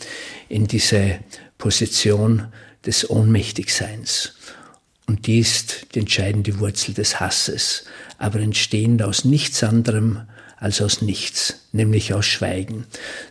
in 0.50 0.68
diese 0.68 1.20
Position 1.58 2.48
des 2.86 3.10
Ohnmächtigseins. 3.10 4.34
Und 5.08 5.28
die 5.28 5.40
ist 5.40 5.88
die 5.96 6.00
entscheidende 6.00 6.60
Wurzel 6.60 6.94
des 6.94 7.22
Hasses, 7.22 7.86
aber 8.18 8.42
entstehend 8.42 9.02
aus 9.02 9.24
nichts 9.24 9.64
anderem 9.64 10.28
als 10.60 10.82
aus 10.82 11.02
nichts, 11.02 11.69
nämlich 11.72 12.14
aus 12.14 12.26
Schweigen. 12.26 12.86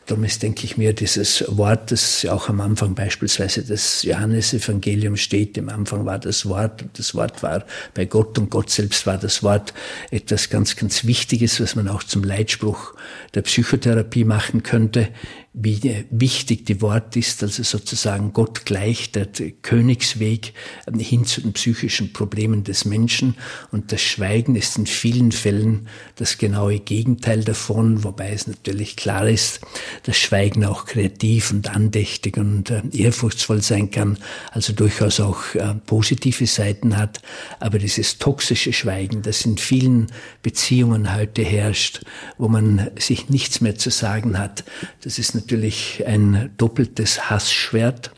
Darum 0.06 0.24
ist, 0.24 0.42
denke 0.42 0.64
ich 0.64 0.76
mir, 0.76 0.92
dieses 0.92 1.44
Wort, 1.48 1.90
das 1.90 2.24
auch 2.26 2.48
am 2.48 2.60
Anfang 2.60 2.94
beispielsweise 2.94 3.64
des 3.64 4.02
Johannesevangeliums 4.02 5.20
steht, 5.20 5.58
im 5.58 5.68
Anfang 5.68 6.06
war 6.06 6.18
das 6.18 6.46
Wort 6.46 6.82
und 6.82 6.98
das 6.98 7.14
Wort 7.14 7.42
war 7.42 7.64
bei 7.94 8.04
Gott 8.04 8.38
und 8.38 8.50
Gott 8.50 8.70
selbst 8.70 9.06
war 9.06 9.18
das 9.18 9.42
Wort 9.42 9.74
etwas 10.10 10.50
ganz, 10.50 10.76
ganz 10.76 11.04
Wichtiges, 11.04 11.60
was 11.60 11.74
man 11.74 11.88
auch 11.88 12.02
zum 12.02 12.22
Leitspruch 12.22 12.94
der 13.34 13.42
Psychotherapie 13.42 14.24
machen 14.24 14.62
könnte 14.62 15.08
wie 15.60 16.04
wichtig 16.10 16.66
die 16.66 16.80
Wort 16.80 17.16
ist, 17.16 17.42
also 17.42 17.62
sozusagen 17.62 18.32
Gott 18.32 18.64
gleich 18.64 19.10
der 19.10 19.26
Königsweg 19.62 20.52
hin 20.96 21.24
zu 21.24 21.40
den 21.40 21.52
psychischen 21.52 22.12
Problemen 22.12 22.62
des 22.62 22.84
Menschen. 22.84 23.34
Und 23.72 23.90
das 23.90 24.00
Schweigen 24.00 24.54
ist 24.54 24.78
in 24.78 24.86
vielen 24.86 25.32
Fällen 25.32 25.88
das 26.16 26.38
genaue 26.38 26.78
Gegenteil 26.78 27.42
davon, 27.42 28.04
wobei 28.04 28.27
es 28.32 28.46
natürlich 28.46 28.96
klar 28.96 29.28
ist, 29.28 29.60
dass 30.04 30.16
Schweigen 30.16 30.64
auch 30.64 30.84
kreativ 30.86 31.50
und 31.50 31.70
andächtig 31.74 32.36
und 32.36 32.70
äh, 32.70 32.82
ehrfurchtsvoll 32.92 33.62
sein 33.62 33.90
kann, 33.90 34.18
also 34.52 34.72
durchaus 34.72 35.20
auch 35.20 35.54
äh, 35.54 35.74
positive 35.86 36.46
Seiten 36.46 36.96
hat. 36.96 37.20
Aber 37.60 37.78
dieses 37.78 38.18
toxische 38.18 38.72
Schweigen, 38.72 39.22
das 39.22 39.44
in 39.44 39.58
vielen 39.58 40.08
Beziehungen 40.42 41.14
heute 41.14 41.42
herrscht, 41.42 42.02
wo 42.36 42.48
man 42.48 42.90
sich 42.98 43.28
nichts 43.28 43.60
mehr 43.60 43.76
zu 43.76 43.90
sagen 43.90 44.38
hat, 44.38 44.64
das 45.02 45.18
ist 45.18 45.34
natürlich 45.34 46.04
ein 46.06 46.50
doppeltes 46.56 47.30
Hassschwert. 47.30 48.12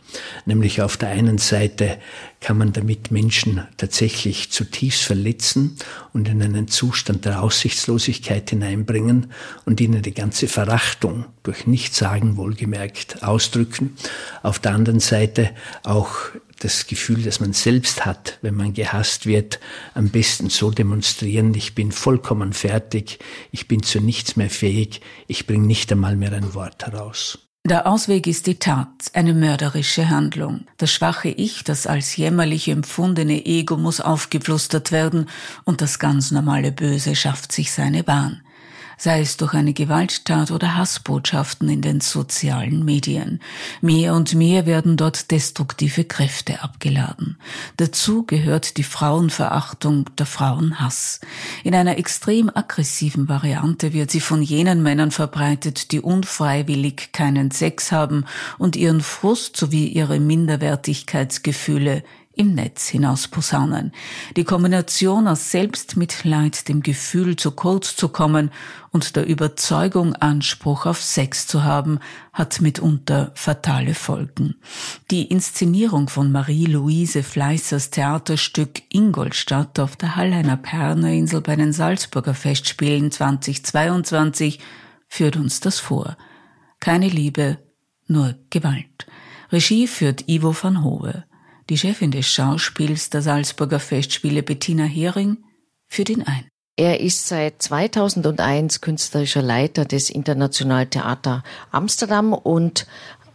Nämlich 0.46 0.82
auf 0.82 0.96
der 0.96 1.10
einen 1.10 1.38
Seite 1.38 1.98
kann 2.40 2.56
man 2.56 2.72
damit 2.72 3.10
Menschen 3.10 3.66
tatsächlich 3.76 4.50
zutiefst 4.50 5.02
verletzen 5.02 5.76
und 6.12 6.28
in 6.28 6.42
einen 6.42 6.68
Zustand 6.68 7.24
der 7.24 7.42
Aussichtslosigkeit 7.42 8.50
hineinbringen 8.50 9.32
und 9.66 9.80
ihnen 9.80 10.02
die 10.02 10.14
ganze 10.14 10.48
Verachtung 10.48 11.26
durch 11.42 11.66
Nichtsagen 11.66 12.36
wohlgemerkt 12.36 13.22
ausdrücken. 13.22 13.96
Auf 14.42 14.58
der 14.58 14.72
anderen 14.72 15.00
Seite 15.00 15.50
auch 15.82 16.14
das 16.60 16.86
Gefühl, 16.86 17.22
das 17.22 17.40
man 17.40 17.52
selbst 17.52 18.04
hat, 18.04 18.38
wenn 18.42 18.54
man 18.54 18.74
gehasst 18.74 19.26
wird, 19.26 19.60
am 19.94 20.10
besten 20.10 20.50
so 20.50 20.70
demonstrieren, 20.70 21.54
ich 21.54 21.74
bin 21.74 21.90
vollkommen 21.90 22.52
fertig, 22.52 23.18
ich 23.50 23.66
bin 23.66 23.82
zu 23.82 24.00
nichts 24.00 24.36
mehr 24.36 24.50
fähig, 24.50 25.00
ich 25.26 25.46
bringe 25.46 25.66
nicht 25.66 25.90
einmal 25.90 26.16
mehr 26.16 26.32
ein 26.32 26.54
Wort 26.54 26.86
heraus. 26.86 27.49
Der 27.66 27.86
Ausweg 27.86 28.26
ist 28.26 28.46
die 28.46 28.58
Tat, 28.58 28.88
eine 29.12 29.34
mörderische 29.34 30.08
Handlung. 30.08 30.66
Das 30.78 30.90
schwache 30.90 31.28
Ich, 31.28 31.62
das 31.62 31.86
als 31.86 32.16
jämmerlich 32.16 32.68
empfundene 32.68 33.44
Ego 33.44 33.76
muss 33.76 34.00
aufgeflustert 34.00 34.92
werden 34.92 35.28
und 35.64 35.82
das 35.82 35.98
ganz 35.98 36.30
normale 36.30 36.72
Böse 36.72 37.14
schafft 37.14 37.52
sich 37.52 37.70
seine 37.70 38.02
Bahn 38.02 38.42
sei 39.00 39.22
es 39.22 39.38
durch 39.38 39.54
eine 39.54 39.72
Gewalttat 39.72 40.50
oder 40.50 40.76
Hassbotschaften 40.76 41.70
in 41.70 41.80
den 41.80 42.02
sozialen 42.02 42.84
Medien. 42.84 43.40
Mehr 43.80 44.14
und 44.14 44.34
mehr 44.34 44.66
werden 44.66 44.98
dort 44.98 45.30
destruktive 45.30 46.04
Kräfte 46.04 46.62
abgeladen. 46.62 47.38
Dazu 47.78 48.24
gehört 48.26 48.76
die 48.76 48.82
Frauenverachtung, 48.82 50.04
der 50.18 50.26
Frauenhass. 50.26 51.20
In 51.64 51.74
einer 51.74 51.96
extrem 51.96 52.50
aggressiven 52.54 53.26
Variante 53.26 53.94
wird 53.94 54.10
sie 54.10 54.20
von 54.20 54.42
jenen 54.42 54.82
Männern 54.82 55.12
verbreitet, 55.12 55.92
die 55.92 56.00
unfreiwillig 56.00 57.12
keinen 57.12 57.50
Sex 57.50 57.92
haben 57.92 58.26
und 58.58 58.76
ihren 58.76 59.00
Frust 59.00 59.56
sowie 59.56 59.86
ihre 59.86 60.20
Minderwertigkeitsgefühle 60.20 62.02
im 62.40 62.54
Netz 62.54 62.88
hinaus 62.88 63.28
posaunen. 63.28 63.92
Die 64.34 64.44
Kombination 64.44 65.28
aus 65.28 65.50
Selbstmitleid, 65.50 66.68
dem 66.68 66.82
Gefühl 66.82 67.36
zu 67.36 67.50
kurz 67.50 67.94
zu 67.96 68.08
kommen 68.08 68.50
und 68.92 69.14
der 69.14 69.26
Überzeugung, 69.26 70.14
Anspruch 70.14 70.86
auf 70.86 71.02
Sex 71.02 71.46
zu 71.46 71.64
haben, 71.64 71.98
hat 72.32 72.62
mitunter 72.62 73.30
fatale 73.34 73.92
Folgen. 73.92 74.54
Die 75.10 75.26
Inszenierung 75.26 76.08
von 76.08 76.32
Marie-Louise 76.32 77.22
Fleißers 77.22 77.90
Theaterstück 77.90 78.84
Ingolstadt 78.88 79.78
auf 79.78 79.96
der 79.96 80.16
Halleiner 80.16 80.56
Pernerinsel 80.56 81.42
bei 81.42 81.56
den 81.56 81.74
Salzburger 81.74 82.32
Festspielen 82.32 83.10
2022 83.10 84.60
führt 85.08 85.36
uns 85.36 85.60
das 85.60 85.78
vor. 85.78 86.16
Keine 86.80 87.08
Liebe, 87.08 87.58
nur 88.06 88.34
Gewalt. 88.48 89.06
Regie 89.52 89.86
führt 89.86 90.26
Ivo 90.26 90.56
van 90.58 90.82
Hove. 90.82 91.24
Die 91.70 91.78
Chefin 91.78 92.10
des 92.10 92.26
Schauspiels 92.26 93.10
der 93.10 93.22
Salzburger 93.22 93.78
Festspiele 93.78 94.42
Bettina 94.42 94.82
Hering 94.82 95.36
führt 95.86 96.10
ihn 96.10 96.24
ein. 96.24 96.48
Er 96.74 96.98
ist 96.98 97.28
seit 97.28 97.62
2001 97.62 98.80
künstlerischer 98.80 99.40
Leiter 99.40 99.84
des 99.84 100.10
International 100.10 100.86
Theater 100.86 101.44
Amsterdam 101.70 102.32
und 102.32 102.88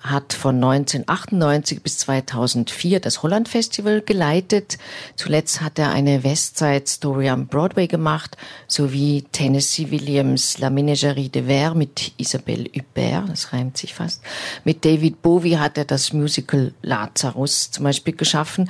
hat 0.05 0.33
von 0.33 0.55
1998 0.55 1.81
bis 1.81 1.97
2004 1.99 2.99
das 2.99 3.23
Holland 3.23 3.49
Festival 3.49 4.01
geleitet. 4.01 4.77
Zuletzt 5.15 5.61
hat 5.61 5.79
er 5.79 5.91
eine 5.91 6.23
Westside 6.23 6.83
Story 6.85 7.29
am 7.29 7.47
Broadway 7.47 7.87
gemacht, 7.87 8.37
sowie 8.67 9.25
Tennessee 9.31 9.91
Williams 9.91 10.57
La 10.59 10.69
Ménagerie 10.69 11.29
de 11.29 11.43
Verre 11.43 11.75
mit 11.75 12.13
Isabelle 12.17 12.69
Huppert, 12.75 13.29
das 13.29 13.53
reimt 13.53 13.77
sich 13.77 13.93
fast. 13.93 14.21
Mit 14.63 14.85
David 14.85 15.21
Bowie 15.21 15.57
hat 15.57 15.77
er 15.77 15.85
das 15.85 16.13
Musical 16.13 16.73
Lazarus 16.81 17.71
zum 17.71 17.83
Beispiel 17.85 18.15
geschaffen. 18.15 18.69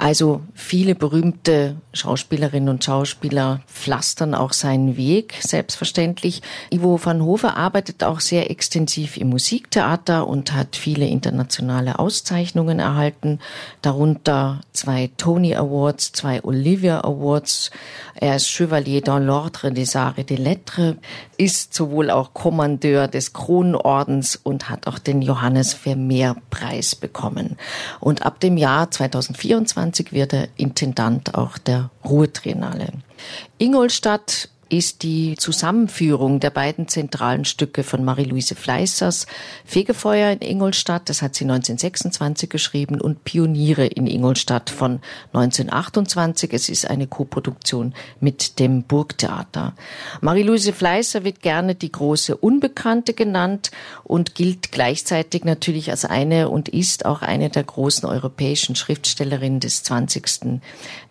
Also 0.00 0.42
viele 0.54 0.94
berühmte 0.94 1.74
Schauspielerinnen 1.92 2.68
und 2.68 2.84
Schauspieler 2.84 3.62
pflastern 3.66 4.32
auch 4.32 4.52
seinen 4.52 4.96
Weg, 4.96 5.34
selbstverständlich. 5.40 6.40
Ivo 6.70 7.00
van 7.02 7.24
Hofer 7.24 7.56
arbeitet 7.56 8.04
auch 8.04 8.20
sehr 8.20 8.48
extensiv 8.48 9.16
im 9.16 9.30
Musiktheater 9.30 10.28
und 10.28 10.54
hat 10.54 10.76
viele 10.76 11.06
internationale 11.08 11.98
Auszeichnungen 11.98 12.78
erhalten, 12.78 13.40
darunter 13.82 14.60
zwei 14.72 15.10
Tony 15.16 15.56
Awards, 15.56 16.12
zwei 16.12 16.44
Olivia 16.44 17.00
Awards. 17.00 17.72
Er 18.14 18.36
ist 18.36 18.46
Chevalier 18.46 19.00
dans 19.00 19.20
l'Ordre 19.20 19.72
des 19.72 19.96
Arts 19.96 20.18
et 20.18 20.30
des 20.30 20.38
Lettres, 20.38 20.94
ist 21.38 21.74
sowohl 21.74 22.10
auch 22.10 22.34
Kommandeur 22.34 23.08
des 23.08 23.32
Kronenordens 23.32 24.36
und 24.36 24.70
hat 24.70 24.86
auch 24.86 25.00
den 25.00 25.22
Johannes 25.22 25.74
Vermeer 25.74 26.36
Preis 26.50 26.94
bekommen. 26.94 27.56
Und 27.98 28.22
ab 28.24 28.38
dem 28.38 28.56
Jahr 28.56 28.92
2024 28.92 29.87
2020 29.92 30.12
wird 30.12 30.32
er 30.32 30.48
Intendant 30.56 31.34
auch 31.34 31.58
der 31.58 31.90
Ruhrtriennale. 32.04 32.92
Ingolstadt 33.58 34.48
ist 34.68 35.02
die 35.02 35.36
Zusammenführung 35.36 36.40
der 36.40 36.50
beiden 36.50 36.88
zentralen 36.88 37.44
Stücke 37.44 37.82
von 37.82 38.04
Marie-Louise 38.04 38.54
Fleißers 38.54 39.26
Fegefeuer 39.64 40.32
in 40.32 40.40
Ingolstadt, 40.40 41.08
das 41.08 41.22
hat 41.22 41.34
sie 41.34 41.44
1926 41.44 42.50
geschrieben, 42.50 43.00
und 43.00 43.24
Pioniere 43.24 43.86
in 43.86 44.06
Ingolstadt 44.06 44.70
von 44.70 45.00
1928. 45.32 46.52
Es 46.52 46.68
ist 46.68 46.88
eine 46.88 47.06
Koproduktion 47.06 47.94
mit 48.20 48.58
dem 48.58 48.82
Burgtheater. 48.82 49.74
Marie-Louise 50.20 50.72
Fleißer 50.72 51.24
wird 51.24 51.40
gerne 51.40 51.74
die 51.74 51.92
große 51.92 52.36
Unbekannte 52.36 53.14
genannt 53.14 53.70
und 54.04 54.34
gilt 54.34 54.72
gleichzeitig 54.72 55.44
natürlich 55.44 55.90
als 55.90 56.04
eine 56.04 56.50
und 56.50 56.68
ist 56.68 57.06
auch 57.06 57.22
eine 57.22 57.48
der 57.48 57.64
großen 57.64 58.06
europäischen 58.06 58.76
Schriftstellerinnen 58.76 59.60
des 59.60 59.82
20. 59.84 60.60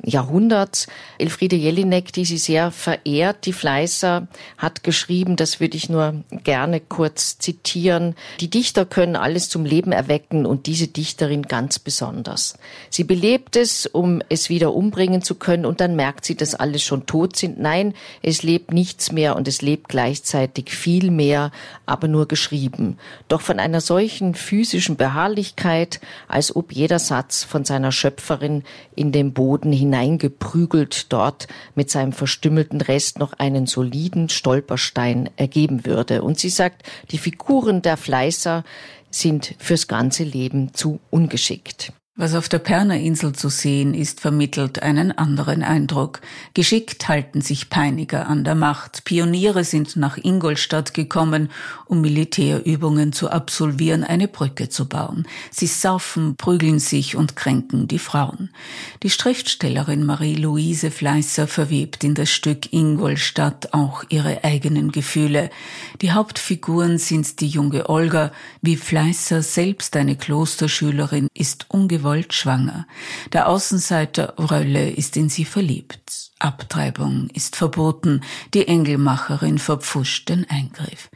Jahrhunderts. 0.03 0.87
Elfriede 1.17 1.55
Jelinek, 1.55 2.13
die 2.13 2.25
sie 2.25 2.37
sehr 2.37 2.71
verehrt, 2.71 3.46
die 3.47 3.53
Fleißer 3.53 4.27
hat 4.57 4.83
geschrieben, 4.83 5.37
das 5.37 5.59
würde 5.59 5.77
ich 5.77 5.89
nur 5.89 6.23
gerne 6.43 6.81
kurz 6.81 7.39
zitieren. 7.39 8.13
Die 8.41 8.49
Dichter 8.49 8.85
können 8.85 9.15
alles 9.15 9.49
zum 9.49 9.65
Leben 9.65 9.93
erwecken 9.93 10.45
und 10.45 10.67
diese 10.67 10.87
Dichterin 10.87 11.43
ganz 11.43 11.79
besonders. 11.79 12.57
Sie 12.89 13.05
belebt 13.05 13.55
es, 13.55 13.87
um 13.87 14.21
es 14.27 14.49
wieder 14.49 14.73
umbringen 14.73 15.21
zu 15.21 15.35
können 15.35 15.65
und 15.65 15.79
dann 15.79 15.95
merkt 15.95 16.25
sie, 16.25 16.35
dass 16.35 16.55
alles 16.55 16.83
schon 16.83 17.05
tot 17.05 17.37
sind. 17.37 17.57
Nein, 17.59 17.93
es 18.21 18.43
lebt 18.43 18.73
nichts 18.73 19.11
mehr 19.11 19.37
und 19.37 19.47
es 19.47 19.61
lebt 19.61 19.87
gleichzeitig 19.87 20.69
viel 20.71 21.09
mehr, 21.09 21.51
aber 21.85 22.09
nur 22.09 22.27
geschrieben. 22.27 22.97
Doch 23.29 23.39
von 23.39 23.59
einer 23.59 23.79
solchen 23.79 24.35
physischen 24.35 24.97
Beharrlichkeit, 24.97 26.01
als 26.27 26.53
ob 26.53 26.73
jeder 26.73 26.99
Satz 26.99 27.45
von 27.45 27.63
seiner 27.63 27.93
Schöpferin 27.93 28.63
in 28.93 29.13
den 29.13 29.31
Boden 29.31 29.71
hineingeprügelt 29.71 31.13
dort 31.13 31.47
mit 31.75 31.89
seinem 31.89 32.11
verstümmelten 32.11 32.81
Rest 32.81 33.19
noch 33.19 33.36
einen 33.37 33.67
soliden 33.67 34.29
Stolperstein 34.29 35.29
ergeben 35.35 35.85
würde. 35.85 36.21
Und 36.21 36.39
sie 36.39 36.49
sagt, 36.49 36.83
die 37.11 37.17
Figuren 37.17 37.81
der 37.81 37.97
Fleißer 37.97 38.63
sind 39.09 39.55
fürs 39.59 39.87
ganze 39.87 40.23
Leben 40.23 40.73
zu 40.73 40.99
ungeschickt. 41.09 41.93
Was 42.19 42.33
auf 42.33 42.49
der 42.49 42.57
Perner 42.57 42.99
Insel 42.99 43.33
zu 43.33 43.47
sehen 43.47 43.93
ist, 43.93 44.21
vermittelt 44.21 44.81
einen 44.81 45.15
anderen 45.15 45.61
Eindruck. 45.61 46.19
Geschickt 46.55 47.07
halten 47.07 47.41
sich 47.41 47.69
Peiniger 47.69 48.27
an 48.27 48.43
der 48.43 48.55
Macht. 48.55 49.05
Pioniere 49.05 49.63
sind 49.63 49.95
nach 49.97 50.17
Ingolstadt 50.17 50.95
gekommen, 50.95 51.51
um 51.85 52.01
Militärübungen 52.01 53.13
zu 53.13 53.29
absolvieren, 53.29 54.03
eine 54.03 54.27
Brücke 54.27 54.67
zu 54.67 54.89
bauen. 54.89 55.27
Sie 55.51 55.67
saufen, 55.67 56.33
prügeln 56.37 56.79
sich 56.79 57.15
und 57.15 57.35
kränken 57.35 57.87
die 57.87 57.99
Frauen. 57.99 58.49
Die 59.03 59.11
Schriftstellerin 59.11 60.03
Marie-Louise 60.03 60.89
Fleißer 60.89 61.45
verwebt 61.45 62.03
in 62.03 62.15
das 62.15 62.31
Stück 62.31 62.73
Ingolstadt 62.73 63.73
auch 63.73 64.03
ihre 64.09 64.43
eigenen 64.43 64.91
Gefühle. 64.91 65.51
Die 66.01 66.13
Hauptfiguren 66.13 66.97
sind 66.97 67.41
die 67.41 67.47
junge 67.47 67.89
Olga, 67.89 68.31
wie 68.63 68.75
Fleißer 68.75 69.43
selbst 69.43 69.95
eine 69.95 70.15
Klosterschülerin 70.15 71.27
ist 71.35 71.67
ungewöhnlich 71.69 72.06
ungewollt 72.07 72.33
schwanger. 72.33 72.87
Der 73.33 73.47
Außenseiter 73.47 74.35
Rölle 74.37 74.89
ist 74.89 75.17
in 75.17 75.29
sie 75.29 75.45
verliebt. 75.45 76.31
Abtreibung 76.39 77.29
ist 77.33 77.55
verboten. 77.55 78.21
Die 78.53 78.67
Engelmacherin 78.67 79.57
verpfuscht 79.57 80.29
den 80.29 80.49
Eingriff. 80.49 81.09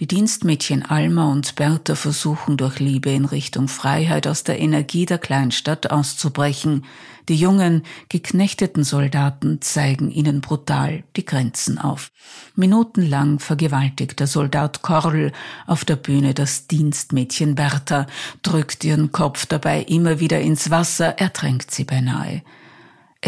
Die 0.00 0.06
Dienstmädchen 0.06 0.84
Alma 0.84 1.28
und 1.32 1.56
Bertha 1.56 1.96
versuchen 1.96 2.56
durch 2.56 2.78
Liebe 2.78 3.10
in 3.10 3.24
Richtung 3.24 3.66
Freiheit 3.66 4.28
aus 4.28 4.44
der 4.44 4.60
Energie 4.60 5.06
der 5.06 5.18
Kleinstadt 5.18 5.90
auszubrechen. 5.90 6.84
Die 7.28 7.34
jungen, 7.34 7.82
geknechteten 8.08 8.84
Soldaten 8.84 9.60
zeigen 9.60 10.12
ihnen 10.12 10.40
brutal 10.40 11.02
die 11.16 11.24
Grenzen 11.24 11.78
auf. 11.78 12.12
Minutenlang 12.54 13.40
vergewaltigt 13.40 14.20
der 14.20 14.28
Soldat 14.28 14.82
Korl 14.82 15.32
auf 15.66 15.84
der 15.84 15.96
Bühne 15.96 16.32
das 16.32 16.68
Dienstmädchen 16.68 17.56
Bertha, 17.56 18.06
drückt 18.42 18.84
ihren 18.84 19.10
Kopf 19.10 19.46
dabei 19.46 19.82
immer 19.82 20.20
wieder 20.20 20.40
ins 20.40 20.70
Wasser, 20.70 21.18
ertränkt 21.18 21.72
sie 21.72 21.84
beinahe. 21.84 22.42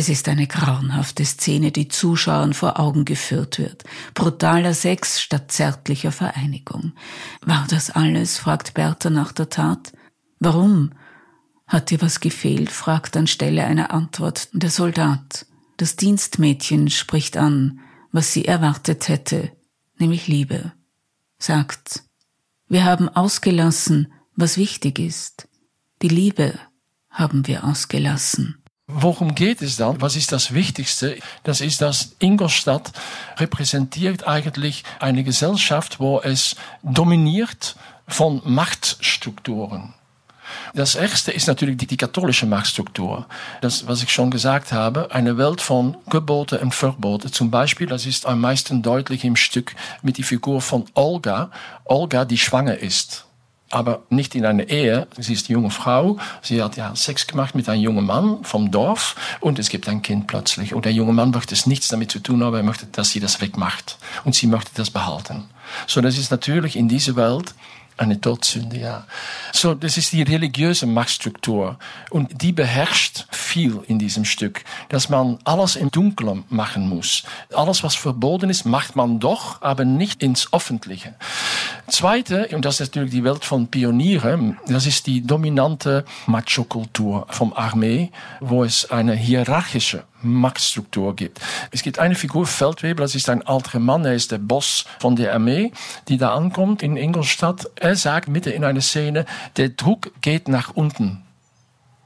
Es 0.00 0.08
ist 0.08 0.28
eine 0.28 0.46
grauenhafte 0.46 1.26
Szene, 1.26 1.72
die 1.72 1.88
Zuschauern 1.88 2.54
vor 2.54 2.80
Augen 2.80 3.04
geführt 3.04 3.58
wird. 3.58 3.84
Brutaler 4.14 4.72
Sex 4.72 5.20
statt 5.20 5.52
zärtlicher 5.52 6.10
Vereinigung. 6.10 6.92
War 7.42 7.66
das 7.68 7.90
alles? 7.90 8.38
fragt 8.38 8.72
Bertha 8.72 9.10
nach 9.10 9.32
der 9.32 9.50
Tat. 9.50 9.92
Warum? 10.38 10.92
Hat 11.66 11.90
dir 11.90 12.00
was 12.00 12.20
gefehlt? 12.20 12.70
fragt 12.72 13.14
anstelle 13.14 13.62
einer 13.64 13.90
Antwort 13.90 14.48
der 14.54 14.70
Soldat. 14.70 15.44
Das 15.76 15.96
Dienstmädchen 15.96 16.88
spricht 16.88 17.36
an, 17.36 17.80
was 18.10 18.32
sie 18.32 18.46
erwartet 18.46 19.08
hätte, 19.08 19.52
nämlich 19.98 20.28
Liebe. 20.28 20.72
Sagt, 21.36 22.04
wir 22.68 22.86
haben 22.86 23.10
ausgelassen, 23.10 24.14
was 24.34 24.56
wichtig 24.56 24.98
ist. 24.98 25.46
Die 26.00 26.08
Liebe 26.08 26.58
haben 27.10 27.46
wir 27.46 27.64
ausgelassen. 27.64 28.59
Worum 28.92 29.34
geht 29.34 29.62
es 29.62 29.76
dann? 29.76 30.00
Was 30.00 30.16
ist 30.16 30.32
das 30.32 30.54
Wichtigste? 30.54 31.18
Das 31.44 31.60
ist, 31.60 31.80
dass 31.80 32.16
Ingolstadt 32.18 32.92
repräsentiert 33.38 34.26
eigentlich 34.26 34.84
eine 34.98 35.24
Gesellschaft, 35.24 36.00
wo 36.00 36.20
es 36.20 36.56
dominiert 36.82 37.76
von 38.08 38.42
Machtstrukturen. 38.44 39.94
Das 40.74 40.96
erste 40.96 41.30
ist 41.30 41.46
natürlich 41.46 41.76
die, 41.76 41.86
die, 41.86 41.96
katholische 41.96 42.46
Machtstruktur. 42.46 43.26
Das, 43.60 43.86
was 43.86 44.02
ich 44.02 44.12
schon 44.12 44.30
gesagt 44.30 44.72
habe, 44.72 45.12
eine 45.12 45.38
Welt 45.38 45.60
von 45.60 45.96
Gebote 46.08 46.58
und 46.58 46.74
Verbote. 46.74 47.30
Zum 47.30 47.50
Beispiel, 47.50 47.86
das 47.86 48.04
ist 48.04 48.26
am 48.26 48.40
meisten 48.40 48.82
deutlich 48.82 49.24
im 49.24 49.36
Stück 49.36 49.74
mit 50.02 50.18
die 50.18 50.24
Figur 50.24 50.60
von 50.60 50.86
Olga. 50.94 51.50
Olga, 51.84 52.24
die 52.24 52.38
schwanger 52.38 52.78
ist 52.78 53.26
aber 53.70 54.02
nicht 54.10 54.34
in 54.34 54.44
einer 54.44 54.68
Ehe. 54.68 55.06
Sie 55.16 55.32
ist 55.32 55.48
junge 55.48 55.70
Frau, 55.70 56.18
sie 56.42 56.62
hat 56.62 56.76
ja 56.76 56.94
Sex 56.94 57.26
gemacht 57.26 57.54
mit 57.54 57.68
einem 57.68 57.82
jungen 57.82 58.04
Mann 58.04 58.44
vom 58.44 58.70
Dorf 58.70 59.16
und 59.40 59.58
es 59.58 59.68
gibt 59.68 59.88
ein 59.88 60.02
Kind 60.02 60.26
plötzlich. 60.26 60.74
Und 60.74 60.84
der 60.84 60.92
junge 60.92 61.12
Mann 61.12 61.30
möchte 61.30 61.54
es 61.54 61.66
nichts 61.66 61.88
damit 61.88 62.10
zu 62.10 62.18
tun 62.18 62.42
haben, 62.42 62.56
er 62.56 62.62
möchte, 62.62 62.86
dass 62.86 63.10
sie 63.10 63.20
das 63.20 63.40
wegmacht. 63.40 63.96
Und 64.24 64.34
sie 64.34 64.48
möchte 64.48 64.72
das 64.74 64.90
behalten. 64.90 65.44
So, 65.86 66.00
das 66.00 66.18
ist 66.18 66.30
natürlich 66.30 66.76
in 66.76 66.88
dieser 66.88 67.16
Welt 67.16 67.54
eine 68.00 68.20
Todsünde, 68.20 68.78
ja. 68.78 69.06
So, 69.52 69.74
das 69.74 69.98
ist 69.98 70.12
die 70.12 70.22
religiöse 70.22 70.86
Machtstruktur. 70.86 71.78
Und 72.08 72.40
die 72.42 72.52
beherrscht 72.52 73.26
viel 73.30 73.82
in 73.86 73.98
diesem 73.98 74.24
Stück. 74.24 74.64
Dass 74.88 75.10
man 75.10 75.38
alles 75.44 75.76
im 75.76 75.90
Dunkeln 75.90 76.44
machen 76.48 76.88
muss. 76.88 77.24
Alles, 77.54 77.84
was 77.84 77.94
verboten 77.94 78.48
ist, 78.48 78.64
macht 78.64 78.96
man 78.96 79.20
doch, 79.20 79.60
aber 79.60 79.84
nicht 79.84 80.22
ins 80.22 80.50
Öffentliche. 80.52 81.14
Zweite, 81.90 82.48
und 82.52 82.64
das 82.64 82.80
ist 82.80 82.94
natürlich 82.94 83.12
die 83.12 83.24
Welt 83.24 83.44
von 83.44 83.66
Pionieren, 83.68 84.58
das 84.66 84.86
ist 84.86 85.06
die 85.06 85.26
dominante 85.26 86.04
Macho-Kultur 86.26 87.26
vom 87.30 87.52
Armee, 87.52 88.10
wo 88.40 88.64
es 88.64 88.90
eine 88.90 89.14
hierarchische 89.14 90.04
Machtstruktur 90.22 91.14
gibt. 91.16 91.40
Es 91.70 91.82
gibt 91.82 91.98
eine 91.98 92.14
Figur, 92.14 92.46
Feldwebel, 92.46 93.04
das 93.04 93.14
ist 93.14 93.28
ein 93.28 93.46
alter 93.46 93.78
Mann, 93.78 94.04
er 94.04 94.14
ist 94.14 94.32
der 94.32 94.38
Boss 94.38 94.84
von 94.98 95.16
der 95.16 95.34
Armee, 95.34 95.72
die 96.08 96.16
da 96.16 96.34
ankommt 96.34 96.82
in 96.82 96.96
Ingolstadt. 96.96 97.68
Er 97.76 97.96
sagt 97.96 98.28
mitten 98.28 98.52
in 98.52 98.64
einer 98.64 98.80
Szene, 98.80 99.26
der 99.56 99.70
Druck 99.70 100.12
geht 100.20 100.48
nach 100.48 100.74
unten. 100.74 101.22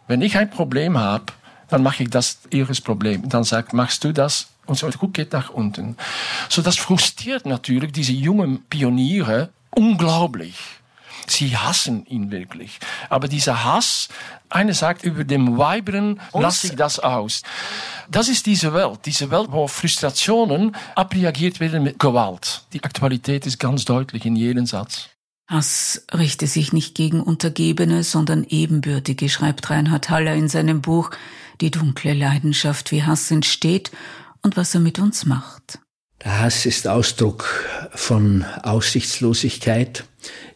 Wenn 0.09 0.23
ich 0.23 0.37
ein 0.37 0.51
Problem 0.51 0.99
habe, 0.99 1.27
dann 1.69 1.83
mache 1.83 2.05
ich 2.05 2.11
das 2.11 2.41
ihres 2.51 2.81
Problem. 2.81 3.29
Dann 3.29 3.45
sagt, 3.45 3.73
machst 3.73 4.05
du 4.05 4.13
das? 4.13 4.49
Und 4.67 4.79
so, 4.79 4.87
der 4.87 4.99
Druck 4.99 5.15
geht 5.15 5.33
nach 5.33 5.51
unten. 5.51 5.97
So, 6.49 6.63
das 6.63 6.77
frustriert 6.77 7.47
natürlich 7.47 7.93
diese 7.93 8.13
jungen 8.13 8.63
Pioniere 8.65 9.51
unglaublich. 9.77 10.57
Sie 11.27 11.57
hassen 11.57 12.05
ihn 12.07 12.31
wirklich. 12.31 12.79
Aber 13.09 13.29
dieser 13.29 13.65
Hass, 13.65 14.09
einer 14.51 14.75
sagt 14.75 15.05
über 15.05 15.25
dem 15.25 15.57
Weiberen, 15.59 16.21
lasse 16.33 16.69
ich 16.69 16.77
das 16.77 16.99
aus. 16.99 17.43
Das 18.11 18.29
ist 18.29 18.47
diese 18.47 18.75
Welt. 18.75 19.01
Diese 19.07 19.31
Welt, 19.31 19.49
wo 19.51 19.67
Frustrationen 19.67 20.77
abreagiert 20.95 21.61
werden 21.61 21.83
mit 21.83 21.99
Gewalt. 21.99 22.65
Die 22.73 22.85
Aktualität 22.85 23.47
ist 23.47 23.59
ganz 23.59 23.85
deutlich 23.85 24.27
in 24.27 24.37
jedem 24.37 24.67
Satz. 24.67 25.09
Hass 25.47 26.05
richte 26.13 26.47
sich 26.47 26.73
nicht 26.73 26.95
gegen 26.95 27.21
Untergebene, 27.21 28.03
sondern 28.03 28.45
Ebenbürtige, 28.45 29.29
schreibt 29.29 29.69
Reinhard 29.69 30.09
Haller 30.09 30.35
in 30.35 30.49
seinem 30.49 30.81
Buch 30.81 31.11
Die 31.61 31.71
dunkle 31.71 32.15
Leidenschaft, 32.15 32.91
wie 32.93 33.05
Hass 33.05 33.31
entsteht 33.31 33.93
und 34.43 34.57
was 34.57 34.75
er 34.75 34.81
mit 34.81 34.99
uns 34.99 35.27
macht. 35.27 35.79
Der 36.25 36.41
Hass 36.41 36.65
ist 36.65 36.89
Ausdruck 36.89 37.67
von 37.95 38.47
Aussichtslosigkeit. 38.63 40.05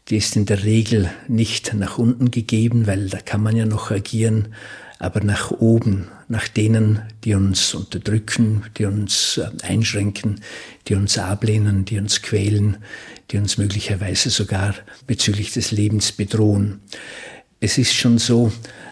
Die 0.08 0.16
ist 0.16 0.34
in 0.34 0.46
der 0.46 0.64
Regel 0.64 1.10
nicht 1.28 1.74
nach 1.74 1.98
unten 1.98 2.30
gegeben, 2.30 2.86
weil 2.86 3.10
da 3.10 3.18
kann 3.18 3.42
man 3.42 3.54
ja 3.54 3.66
noch 3.66 3.90
agieren, 3.90 4.54
aber 4.98 5.20
nach 5.20 5.50
oben, 5.50 6.08
nach 6.26 6.48
denen, 6.48 7.02
die 7.22 7.34
uns 7.34 7.74
unterdrücken, 7.74 8.64
die 8.78 8.86
uns 8.86 9.36
äh, 9.36 9.50
einschränken, 9.62 10.40
die 10.88 10.94
uns 10.94 11.18
ablehnen, 11.18 11.84
die 11.84 11.98
uns 11.98 12.22
quälen, 12.22 12.78
die 13.30 13.36
uns 13.36 13.58
möglicherweise 13.58 14.30
sogar 14.30 14.74
bezüglich 15.06 15.52
des 15.52 15.70
Lebens 15.70 16.12
bedrohen. 16.12 16.80
Es 17.60 17.76
ist 17.76 17.92
schon 17.92 18.16
so, 18.16 18.50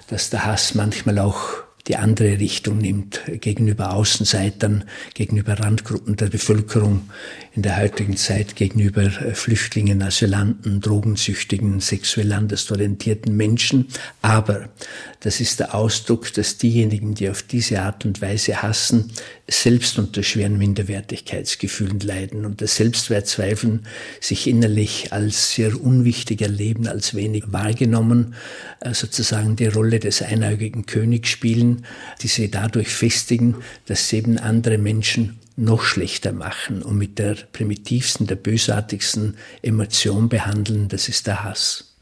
dass 0.09 0.29
der 0.29 0.45
Hass 0.45 0.75
manchmal 0.75 1.19
auch 1.21 1.66
die 1.89 1.97
andere 1.97 2.39
Richtung 2.41 2.79
nimmt, 2.79 3.21
gegenüber 3.41 3.93
Außenseitern, 3.93 4.85
gegenüber 5.15 5.61
Randgruppen 5.61 6.17
der 6.17 6.27
Bevölkerung 6.27 7.09
in 7.57 7.63
der 7.63 7.79
heutigen 7.79 8.19
Zeit, 8.19 8.55
gegenüber 8.55 9.05
äh, 9.05 9.35
Flüchtlingen, 9.35 10.03
Asylanten, 10.03 10.83
Drogensüchtigen, 10.83 11.81
sexuell 11.81 12.33
anders 12.33 12.71
orientierten 12.71 13.35
Menschen. 13.35 13.89
Aber 14.21 14.69
das 15.21 15.41
ist 15.41 15.61
der 15.61 15.75
Ausdruck, 15.75 16.31
dass 16.35 16.59
diejenigen, 16.59 17.15
die 17.15 17.31
auf 17.31 17.43
diese 17.43 17.81
Art 17.81 18.05
und 18.05 18.21
Weise 18.21 18.63
hassen, 18.63 19.11
selbst 19.49 19.99
unter 19.99 20.23
schweren 20.23 20.59
Minderwertigkeitsgefühlen 20.59 22.01
leiden 22.01 22.45
und 22.45 22.61
das 22.61 22.77
Selbstwertzweifeln 22.77 23.87
sich 24.21 24.47
innerlich 24.47 25.15
als 25.15 25.55
sehr 25.55 25.81
unwichtig 25.81 26.43
erleben, 26.43 26.87
als 26.87 27.15
wenig 27.15 27.45
wahrgenommen, 27.53 28.35
äh, 28.81 28.93
sozusagen 28.93 29.57
die 29.57 29.69
Rolle 29.69 29.99
des 29.99 30.21
einäugigen 30.21 30.85
Königs 30.85 31.31
spielen, 31.31 31.87
die 32.21 32.29
sie 32.29 32.51
dadurch 32.51 32.89
festigen, 32.89 33.57
dass 33.87 34.11
sie 34.11 34.19
eben 34.19 34.37
andere 34.39 34.77
Menschen 34.77 35.39
noch 35.57 35.83
schlechter 35.83 36.33
machen 36.33 36.83
und 36.83 36.99
mit 36.99 37.19
der 37.19 37.35
primitivsten, 37.53 38.27
der 38.27 38.37
bösartigsten 38.37 39.37
Emotion 39.63 40.29
behandeln, 40.29 40.89
das 40.89 41.09
ist 41.09 41.27
der 41.27 41.45
Hass. 41.45 41.95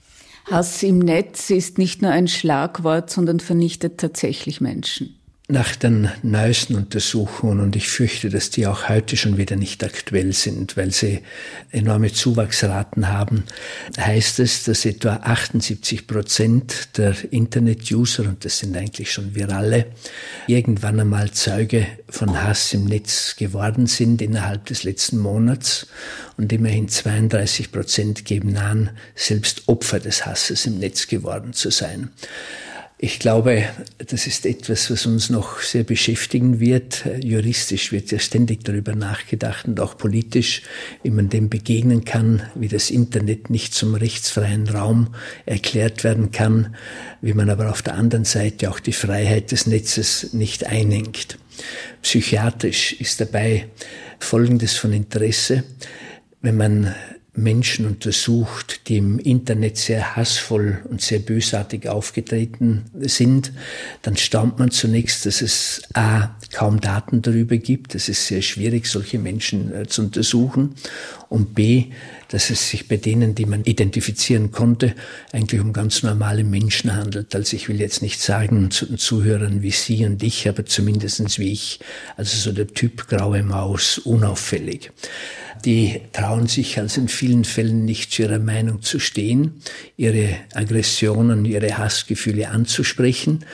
Hass 0.51 0.83
im 0.83 0.99
Netz 0.99 1.51
ist 1.51 1.79
nicht 1.79 2.03
nur 2.03 2.11
ein 2.11 2.29
Schlagwort, 2.29 3.11
sondern 3.11 3.41
vernichtet 3.41 3.99
tatsächlich 3.99 4.61
Menschen 4.61 5.17
nach 5.47 5.77
den 5.77 6.09
neuesten 6.23 6.75
Untersuchungen, 6.75 7.61
und 7.61 7.77
ich 7.77 7.89
fürchte, 7.89 8.31
dass 8.31 8.49
die 8.49 8.67
auch 8.67 8.89
heute 8.89 9.19
schon 9.19 9.37
wieder 9.37 9.57
nicht 9.57 9.85
aktuell 9.85 10.33
sind, 10.33 10.79
weil 10.79 10.91
sie 10.91 11.21
enorme 11.71 12.11
Zuwachsraten 12.11 13.09
haben, 13.09 13.45
heißt 13.99 14.41
es, 14.41 14.65
dass 14.65 14.87
etwa 14.87 15.17
78 15.17 16.07
Prozent 16.07 16.97
der 16.97 17.15
Internet-User, 17.31 18.23
und 18.23 18.47
das 18.47 18.61
sind 18.61 18.75
eigentlich 18.75 19.13
schon 19.13 19.35
wir 19.35 19.51
alle, 19.51 19.85
irgendwann 20.47 20.99
einmal 20.99 21.31
Zeuge 21.33 21.87
von 22.09 22.43
Hass 22.43 22.73
im 22.73 22.87
Netz 22.87 23.37
geworden 23.37 23.87
sind 23.87 24.23
innerhalb 24.23 24.65
des 24.65 24.83
letzten 24.83 25.19
Monats. 25.19 25.89
Und 26.39 26.53
immerhin 26.55 26.89
32 26.89 27.71
Prozent 27.71 28.25
geben 28.25 28.57
an, 28.57 28.91
selbst 29.15 29.65
Opfer 29.67 30.01
des 30.01 30.25
Hasses 30.25 30.65
im 30.65 30.79
Netz 30.79 31.07
geworden 31.07 31.53
zu 31.53 31.71
sein. 31.71 32.11
Ich 33.05 33.19
glaube, 33.19 33.69
das 33.99 34.27
ist 34.27 34.47
etwas, 34.47 34.91
was 34.91 35.05
uns 35.05 35.29
noch 35.29 35.61
sehr 35.61 35.85
beschäftigen 35.85 36.59
wird. 36.59 37.05
Juristisch 37.23 37.93
wird 37.93 38.11
ja 38.11 38.19
ständig 38.19 38.65
darüber 38.65 38.95
nachgedacht 38.95 39.69
und 39.69 39.79
auch 39.79 39.99
politisch, 39.99 40.63
wie 41.03 41.11
man 41.11 41.29
dem 41.29 41.51
begegnen 41.51 42.07
kann, 42.07 42.45
wie 42.55 42.69
das 42.69 42.89
Internet 42.89 43.51
nicht 43.51 43.75
zum 43.75 43.95
rechtsfreien 43.95 44.71
Raum 44.71 45.15
erklärt 45.45 46.03
werden 46.03 46.31
kann, 46.31 46.77
wie 47.21 47.35
man 47.35 47.51
aber 47.51 47.69
auf 47.71 47.83
der 47.83 47.93
anderen 47.93 48.25
Seite 48.25 48.71
auch 48.71 48.81
die 48.81 48.95
Freiheit 48.95 49.53
des 49.53 49.67
Netzes 49.67 50.33
nicht 50.33 50.67
einengt. 50.67 51.37
Psychiatrisch 52.01 52.95
ist 52.95 53.21
dabei 53.21 53.69
Folgendes 54.19 54.77
von 54.77 54.95
Interesse. 54.95 55.65
Wenn 56.41 56.57
man 56.57 56.95
Menschen 57.37 57.87
untersucht, 57.87 58.89
die 58.89 58.99
im 58.99 59.19
Internet 59.19 59.77
sehr 59.77 60.15
hassvoll 60.15 60.85
und 60.89 61.01
sehr 61.01 61.19
bösartig 61.19 61.89
aufgetreten 61.89 62.85
sind, 62.95 63.53
dann 64.03 64.17
staunt 64.17 64.61
man 64.61 64.71
zunächst, 64.71 65.27
dass 65.27 65.43
es 65.43 65.83
a 65.95 66.37
kaum 66.53 66.81
Daten 66.81 67.23
darüber 67.23 67.57
gibt. 67.57 67.97
Es 67.97 68.09
ist 68.09 68.27
sehr 68.29 68.43
schwierig, 68.43 68.87
solche 68.87 69.19
Menschen 69.19 69.75
äh, 69.75 69.87
zu 69.87 70.03
untersuchen. 70.03 70.77
Und 71.29 71.55
b, 71.57 71.87
dass 72.35 72.51
es 72.51 72.69
sich 72.69 72.89
bei 72.89 72.97
denen, 72.97 73.37
die 73.37 73.47
man 73.47 73.63
identifizieren 73.63 74.51
konnte, 74.51 74.97
eigentlich 75.31 75.61
um 75.61 75.73
ganz 75.73 76.03
normale 76.03 76.43
Menschen 76.43 76.97
handelt. 76.97 77.33
Also 77.33 77.55
ich 77.55 77.69
will 77.69 77.81
jetzt 77.81 78.03
nicht 78.03 78.21
sagen 78.21 78.73
zu 78.73 78.87
den 78.87 78.99
Zuhörern 78.99 79.63
wie 79.63 79.71
Sie 79.71 80.05
und 80.05 80.21
ich, 80.21 80.49
aber 80.49 80.67
zumindestens 80.67 81.39
wie 81.39 81.53
ich. 81.53 81.79
Also 82.17 82.37
so 82.37 82.51
der 82.51 82.67
Typ 82.67 83.07
graue 83.07 83.45
Maus, 83.45 83.99
unauffällig 83.99 84.91
die 85.65 86.03
trauen 86.13 86.47
sich 86.47 86.79
also 86.79 87.01
in 87.01 87.09
vielen 87.09 87.45
Fällen 87.45 87.87
nicht 87.87 88.13
zu 88.13 88.23
ihrer 88.23 88.39
Meinung 88.39 88.83
zu 88.83 88.99
stehen, 88.99 89.63
ihre 89.97 90.37
Aggressionen, 90.53 91.47
ihre 91.47 91.79
Hassgefühle 91.79 92.51
anzusprechen. 92.51 93.47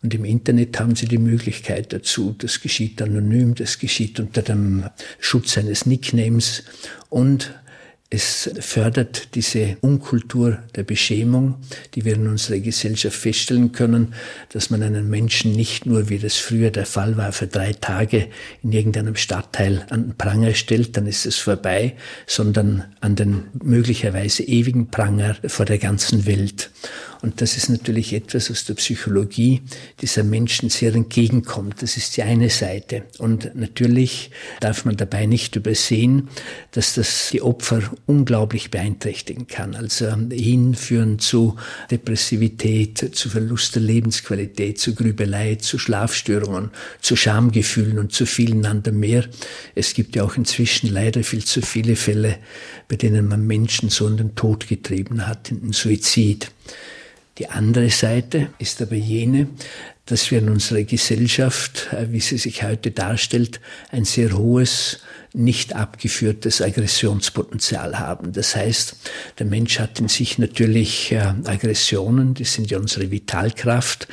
Und 0.00 0.14
im 0.14 0.24
Internet 0.24 0.78
haben 0.78 0.94
sie 0.94 1.06
die 1.06 1.18
Möglichkeit 1.18 1.92
dazu. 1.92 2.36
Das 2.38 2.60
geschieht 2.60 3.02
anonym, 3.02 3.56
das 3.56 3.80
geschieht 3.80 4.20
unter 4.20 4.42
dem 4.42 4.84
Schutz 5.18 5.58
eines 5.58 5.84
Nicknames 5.84 6.62
und 7.08 7.52
es 8.10 8.50
fördert 8.60 9.34
diese 9.34 9.76
Unkultur 9.82 10.62
der 10.74 10.82
Beschämung, 10.82 11.56
die 11.94 12.06
wir 12.06 12.14
in 12.14 12.26
unserer 12.26 12.58
Gesellschaft 12.58 13.16
feststellen 13.16 13.72
können, 13.72 14.14
dass 14.50 14.70
man 14.70 14.82
einen 14.82 15.10
Menschen 15.10 15.52
nicht 15.52 15.84
nur, 15.84 16.08
wie 16.08 16.18
das 16.18 16.36
früher 16.36 16.70
der 16.70 16.86
Fall 16.86 17.18
war, 17.18 17.32
für 17.32 17.46
drei 17.46 17.74
Tage 17.74 18.28
in 18.62 18.72
irgendeinem 18.72 19.16
Stadtteil 19.16 19.84
an 19.90 20.04
den 20.04 20.16
Pranger 20.16 20.54
stellt, 20.54 20.96
dann 20.96 21.06
ist 21.06 21.26
es 21.26 21.36
vorbei, 21.36 21.96
sondern 22.26 22.84
an 23.00 23.14
den 23.14 23.48
möglicherweise 23.62 24.42
ewigen 24.42 24.90
Pranger 24.90 25.36
vor 25.46 25.66
der 25.66 25.78
ganzen 25.78 26.24
Welt. 26.24 26.70
Und 27.20 27.40
das 27.40 27.56
ist 27.56 27.68
natürlich 27.68 28.12
etwas 28.12 28.50
aus 28.50 28.64
der 28.64 28.74
Psychologie 28.74 29.62
dieser 30.00 30.22
Menschen 30.22 30.70
sehr 30.70 30.94
entgegenkommt. 30.94 31.82
Das 31.82 31.96
ist 31.96 32.16
die 32.16 32.22
eine 32.22 32.50
Seite. 32.50 33.04
Und 33.18 33.54
natürlich 33.54 34.30
darf 34.60 34.84
man 34.84 34.96
dabei 34.96 35.26
nicht 35.26 35.56
übersehen, 35.56 36.28
dass 36.70 36.94
das 36.94 37.30
die 37.32 37.42
Opfer 37.42 37.82
unglaublich 38.06 38.70
beeinträchtigen 38.70 39.46
kann. 39.46 39.74
Also 39.74 40.14
hinführen 40.30 41.18
zu 41.18 41.56
Depressivität, 41.90 43.14
zu 43.14 43.28
Verlust 43.28 43.74
der 43.74 43.82
Lebensqualität, 43.82 44.78
zu 44.78 44.94
Grübelei, 44.94 45.56
zu 45.56 45.78
Schlafstörungen, 45.78 46.70
zu 47.00 47.16
Schamgefühlen 47.16 47.98
und 47.98 48.12
zu 48.12 48.26
vielen 48.26 48.64
anderen 48.64 49.00
mehr. 49.00 49.24
Es 49.74 49.94
gibt 49.94 50.16
ja 50.16 50.22
auch 50.22 50.36
inzwischen 50.36 50.88
leider 50.88 51.24
viel 51.24 51.44
zu 51.44 51.62
viele 51.62 51.96
Fälle, 51.96 52.38
bei 52.88 52.96
denen 52.96 53.28
man 53.28 53.46
Menschen 53.46 53.90
so 53.90 54.06
in 54.06 54.16
den 54.16 54.34
Tod 54.34 54.68
getrieben 54.68 55.26
hat, 55.26 55.50
in 55.50 55.60
den 55.60 55.72
Suizid. 55.72 56.50
Die 57.38 57.48
andere 57.48 57.90
Seite 57.90 58.50
ist 58.58 58.82
aber 58.82 58.96
jene, 58.96 59.46
dass 60.06 60.30
wir 60.30 60.38
in 60.38 60.48
unserer 60.48 60.82
Gesellschaft, 60.82 61.88
äh, 61.92 62.10
wie 62.10 62.20
sie 62.20 62.38
sich 62.38 62.62
heute 62.62 62.90
darstellt, 62.90 63.60
ein 63.90 64.04
sehr 64.04 64.36
hohes, 64.36 65.00
nicht 65.34 65.76
abgeführtes 65.76 66.62
Aggressionspotenzial 66.62 67.98
haben. 67.98 68.32
Das 68.32 68.56
heißt, 68.56 68.96
der 69.38 69.46
Mensch 69.46 69.78
hat 69.78 70.00
in 70.00 70.08
sich 70.08 70.38
natürlich 70.38 71.12
äh, 71.12 71.18
Aggressionen, 71.44 72.34
die 72.34 72.44
sind 72.44 72.70
ja 72.70 72.78
unsere 72.78 73.10
Vitalkraft. 73.10 74.08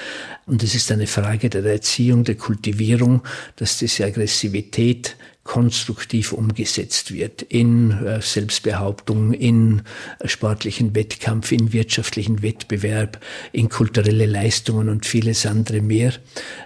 Und 0.46 0.62
es 0.62 0.76
ist 0.76 0.92
eine 0.92 1.08
Frage 1.08 1.50
der 1.50 1.66
Erziehung, 1.66 2.26
der 2.26 2.36
Kultivierung, 2.36 3.24
dass 3.56 3.78
diese 3.78 4.06
Aggressivität 4.06 5.16
konstruktiv 5.46 6.34
umgesetzt 6.34 7.14
wird 7.14 7.44
in 7.44 7.92
äh, 7.92 8.20
Selbstbehauptung, 8.20 9.32
in 9.32 9.84
sportlichen 10.26 10.96
Wettkampf, 10.96 11.52
in 11.52 11.72
wirtschaftlichen 11.72 12.42
Wettbewerb, 12.42 13.22
in 13.52 13.70
kulturelle 13.70 14.26
Leistungen 14.26 14.90
und 14.90 15.06
vieles 15.06 15.46
andere 15.46 15.82
mehr, 15.82 16.14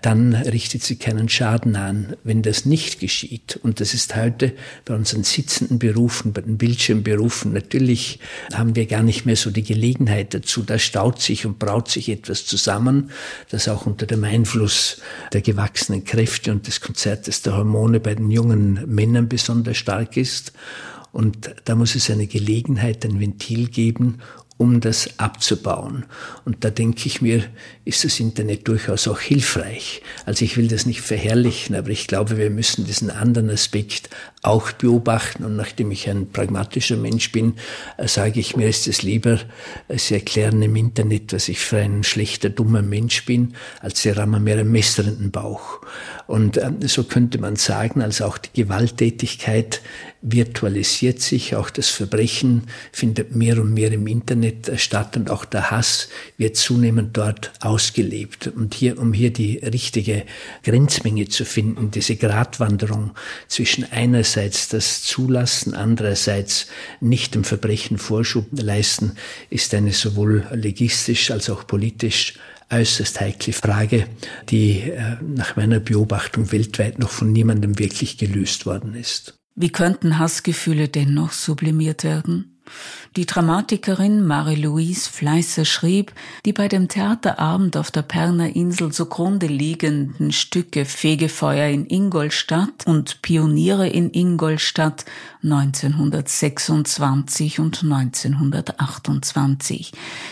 dann 0.02 0.34
richtet 0.34 0.82
sie 0.82 0.96
keinen 0.96 1.28
Schaden 1.28 1.76
an. 1.76 2.16
Wenn 2.24 2.42
das 2.42 2.66
nicht 2.66 3.02
geschieht, 3.02 3.60
und 3.62 3.82
das 3.82 3.94
ist 3.94 4.16
heute 4.16 4.54
bei 4.86 4.96
unseren 4.96 5.26
sitzenden 5.26 5.78
Berufen, 5.78 6.32
bei 6.32 6.42
den 6.42 6.58
Bildschirmberufen, 6.58 7.52
natürlich 7.52 8.20
haben 8.54 8.78
wir 8.78 8.86
gar 8.86 9.04
nicht 9.04 9.26
mehr 9.26 9.36
so 9.36 9.52
die 9.52 9.64
Gelegenheit 9.64 10.34
dazu. 10.34 10.64
Da 10.64 10.80
staut 10.80 11.22
sich 11.22 11.46
und 11.46 11.60
braut 11.60 11.92
sich 11.92 12.08
etwas 12.08 12.46
zusammen, 12.46 13.12
das 13.50 13.68
auch 13.68 13.86
unter 13.86 14.06
dem 14.06 14.24
Einfluss 14.24 15.02
der 15.34 15.42
gewachsenen 15.42 16.06
Kräfte 16.06 16.54
und 16.54 16.66
des 16.66 16.80
Konzertes 16.80 17.42
der 17.42 17.58
Hormone 17.58 18.00
bei 18.00 18.16
den 18.16 18.32
jungen 18.32 18.69
Männern 18.88 19.30
besonders 19.30 19.78
stark 19.78 20.18
ist. 20.18 20.54
Und 21.12 21.56
da 21.66 21.76
muss 21.76 21.96
es 21.96 22.10
eine 22.10 22.28
Gelegenheit, 22.28 23.04
ein 23.04 23.20
Ventil 23.20 23.68
geben, 23.68 24.20
um 24.60 24.82
das 24.82 25.18
abzubauen. 25.18 26.06
Und 26.44 26.66
da 26.66 26.70
denke 26.70 27.08
ich 27.08 27.22
mir, 27.22 27.46
ist 27.86 28.04
das 28.04 28.20
Internet 28.20 28.68
durchaus 28.68 29.08
auch 29.08 29.22
hilfreich. 29.22 30.02
Also 30.26 30.44
ich 30.44 30.58
will 30.58 30.68
das 30.68 30.86
nicht 30.86 31.00
verherrlichen, 31.00 31.78
aber 31.78 31.90
ich 31.90 32.08
glaube, 32.08 32.38
wir 32.38 32.50
müssen 32.50 32.86
diesen 32.86 33.10
anderen 33.10 33.50
Aspekt 33.50 34.10
auch 34.42 34.72
beobachten. 34.72 35.44
Und 35.44 35.56
nachdem 35.56 35.92
ich 35.92 36.10
ein 36.10 36.32
pragmatischer 36.32 36.98
Mensch 36.98 37.32
bin, 37.32 37.56
äh, 37.98 38.08
sage 38.08 38.40
ich 38.40 38.56
mir, 38.56 38.68
ist 38.68 38.88
es 38.88 39.02
lieber, 39.02 39.40
äh, 39.88 39.98
Sie 39.98 40.14
erklären 40.14 40.62
im 40.62 40.76
Internet, 40.76 41.34
was 41.34 41.50
ich 41.50 41.60
für 41.60 41.78
ein 41.78 42.04
schlechter, 42.04 42.50
dummer 42.50 42.82
Mensch 42.82 43.26
bin, 43.26 43.54
als 43.82 44.02
Sie 44.02 44.10
rammen 44.10 44.44
mir 44.44 44.58
einen 44.58 44.72
messernden 44.72 45.32
Bauch. 45.32 45.80
Und 46.28 46.58
ähm, 46.58 46.78
so 46.88 47.04
könnte 47.04 47.40
man 47.40 47.56
sagen, 47.56 48.02
als 48.02 48.22
auch 48.22 48.38
die 48.38 48.64
Gewalttätigkeit 48.64 49.82
virtualisiert 50.22 51.22
sich, 51.22 51.56
auch 51.56 51.70
das 51.70 51.88
Verbrechen 51.90 52.64
findet 52.92 53.36
mehr 53.36 53.60
und 53.60 53.74
mehr 53.74 53.92
im 53.92 54.06
Internet 54.06 54.72
statt 54.76 55.16
und 55.16 55.30
auch 55.30 55.46
der 55.46 55.72
Hass 55.72 56.10
wird 56.38 56.58
zunehmend 56.58 57.16
dort 57.16 57.52
ausgelebt. 57.62 58.48
Und 58.48 58.74
hier, 58.74 59.00
um 59.00 59.14
hier 59.14 59.32
die 59.32 59.58
richtige 59.58 60.24
Grenzmenge 60.64 61.30
zu 61.30 61.46
finden, 61.46 61.92
diese 61.92 62.18
Gratwanderung 62.18 63.12
zwischen 63.48 63.90
einerseits 64.30 64.70
das 64.70 65.04
Zulassen, 65.04 65.74
andererseits 65.74 66.68
nicht 67.00 67.34
dem 67.34 67.44
Verbrechen 67.44 67.98
Vorschub 67.98 68.46
leisten, 68.52 69.14
ist 69.50 69.74
eine 69.74 69.92
sowohl 69.92 70.46
legistisch 70.52 71.32
als 71.32 71.50
auch 71.50 71.66
politisch 71.66 72.36
äußerst 72.70 73.20
heikle 73.20 73.54
Frage, 73.54 74.06
die 74.50 74.82
äh, 74.82 75.18
nach 75.22 75.56
meiner 75.56 75.80
Beobachtung 75.80 76.52
weltweit 76.52 77.00
noch 77.00 77.10
von 77.10 77.32
niemandem 77.32 77.80
wirklich 77.80 78.20
gelöst 78.20 78.68
worden 78.68 78.94
ist. 78.94 79.34
Wie 79.56 79.72
könnten 79.72 80.20
Hassgefühle 80.20 80.88
dennoch 80.88 81.32
sublimiert 81.32 82.04
werden? 82.04 82.60
Die 83.16 83.26
Dramatikerin 83.26 84.24
Marie-Louise 84.24 85.10
Fleißer 85.10 85.66
schrieb, 85.66 86.14
die 86.46 86.54
bei 86.54 86.68
dem 86.68 86.90
Theaterabend 86.90 87.76
auf 87.76 87.90
der 87.90 88.04
Perner 88.04 88.56
Insel 88.56 88.92
zugrunde 88.92 89.48
liegenden 89.48 90.32
Stücke 90.32 90.86
Fegefeuer 90.86 91.70
in 91.70 91.88
Ingolstadt 91.88 92.86
und 92.86 93.24
Pioniere 93.24 93.90
in 93.90 94.14
Ingolstadt 94.14 95.06
1926 95.42 97.60
und 97.60 97.82
1928. 97.82 99.92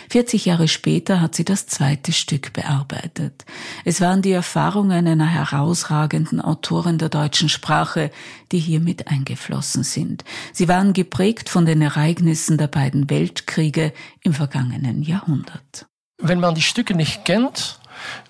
40 0.10 0.46
Jahre 0.46 0.68
später 0.68 1.20
hat 1.20 1.34
sie 1.34 1.46
das 1.46 1.66
zweite 1.66 2.12
Stück 2.12 2.54
bearbeitet. 2.54 3.44
Es 3.86 4.02
waren 4.02 4.22
die 4.22 4.34
Erfahrungen 4.34 5.08
einer 5.08 5.26
herausragenden 5.26 6.42
Autorin 6.42 7.00
der 7.00 7.10
deutschen 7.10 7.50
Sprache, 7.50 8.12
die 8.52 8.60
hier 8.60 8.82
mit 8.82 9.08
eingeflossen 9.08 9.82
sind. 9.84 10.24
Sie 10.54 10.68
waren 10.68 10.94
geprägt 10.94 11.50
von 11.50 11.66
den 11.66 11.82
Ereignissen 11.82 12.60
der 12.60 12.67
beiden 12.68 13.10
Weltkriege 13.10 13.94
im 14.22 14.34
vergangenen 14.34 15.02
Jahrhundert. 15.02 15.88
Wenn 16.20 16.40
man 16.40 16.56
die 16.56 16.62
Stücke 16.62 16.96
nicht 16.96 17.26
kennt, 17.26 17.80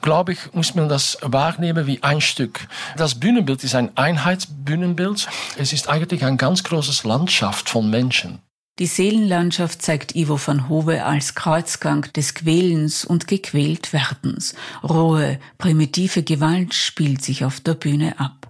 glaube 0.01 0.33
ich, 0.33 0.53
muss 0.53 0.75
man 0.75 0.89
das 0.89 1.17
wahrnehmen 1.21 1.87
wie 1.87 2.03
ein 2.03 2.21
Stück. 2.21 2.67
Das 2.95 3.19
Bühnenbild 3.19 3.63
ist 3.63 3.75
ein 3.75 3.95
Einheitsbühnenbild. 3.97 5.27
Es 5.57 5.73
ist 5.73 5.89
eigentlich 5.89 6.23
ein 6.25 6.37
ganz 6.37 6.63
großes 6.63 7.03
Landschaft 7.03 7.69
von 7.69 7.89
Menschen. 7.89 8.39
Die 8.79 8.85
Seelenlandschaft 8.85 9.81
zeigt 9.81 10.15
Ivo 10.15 10.39
van 10.43 10.69
Hove 10.69 11.03
als 11.03 11.33
Kreuzgang 11.33 12.03
des 12.13 12.35
Quälens 12.35 13.05
und 13.05 13.27
Gequältwerdens. 13.27 14.53
Rohe, 14.83 15.39
primitive 15.57 16.21
Gewalt 16.21 16.75
spielt 16.75 17.23
sich 17.23 17.43
auf 17.43 17.59
der 17.59 17.73
Bühne 17.73 18.19
ab. 18.19 18.47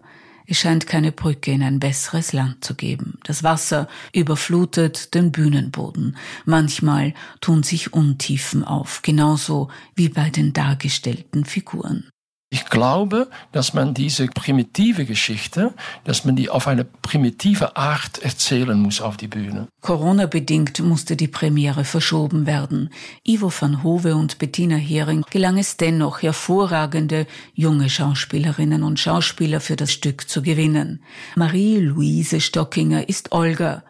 Es 0.49 0.57
scheint 0.57 0.87
keine 0.87 1.11
Brücke 1.11 1.51
in 1.51 1.61
ein 1.61 1.79
besseres 1.79 2.31
Land 2.31 2.63
zu 2.63 2.73
geben. 2.73 3.19
Das 3.25 3.43
Wasser 3.43 3.89
überflutet 4.13 5.13
den 5.13 5.33
Bühnenboden. 5.33 6.15
Manchmal 6.45 7.13
tun 7.41 7.63
sich 7.63 7.93
Untiefen 7.93 8.63
auf, 8.63 9.01
genauso 9.01 9.69
wie 9.95 10.07
bei 10.07 10.29
den 10.29 10.53
dargestellten 10.53 11.43
Figuren. 11.43 12.09
Ich 12.49 12.65
glaube, 12.65 13.27
dass 13.51 13.73
man 13.73 13.93
diese 13.93 14.27
primitive 14.27 15.03
Geschichte, 15.03 15.73
dass 16.05 16.23
man 16.23 16.37
die 16.37 16.49
auf 16.49 16.67
eine 16.67 16.85
primitive 16.85 17.75
Art 17.75 18.19
erzählen 18.19 18.79
muss 18.79 19.01
auf 19.01 19.17
die 19.17 19.27
Bühne. 19.27 19.67
Corona-bedingt 19.81 20.79
musste 20.79 21.17
die 21.17 21.27
Premiere 21.27 21.83
verschoben 21.83 22.45
werden. 22.45 22.89
Ivo 23.25 23.51
van 23.51 23.83
Hove 23.83 24.15
und 24.15 24.37
Bettina 24.39 24.77
Hering 24.77 25.25
gelang 25.29 25.57
es 25.57 25.75
dennoch, 25.75 26.21
hervorragende 26.21 27.27
junge 27.53 27.89
Schauspielerinnen 27.89 28.81
und 28.81 28.97
Schauspieler 28.97 29.59
für 29.59 29.75
das 29.75 29.91
Stück 29.91 30.29
zu 30.29 30.41
gewinnen. 30.41 31.03
Marie-Louise 31.35 32.39
Stockinger 32.39 33.09
ist 33.09 33.33
Olga, 33.33 33.83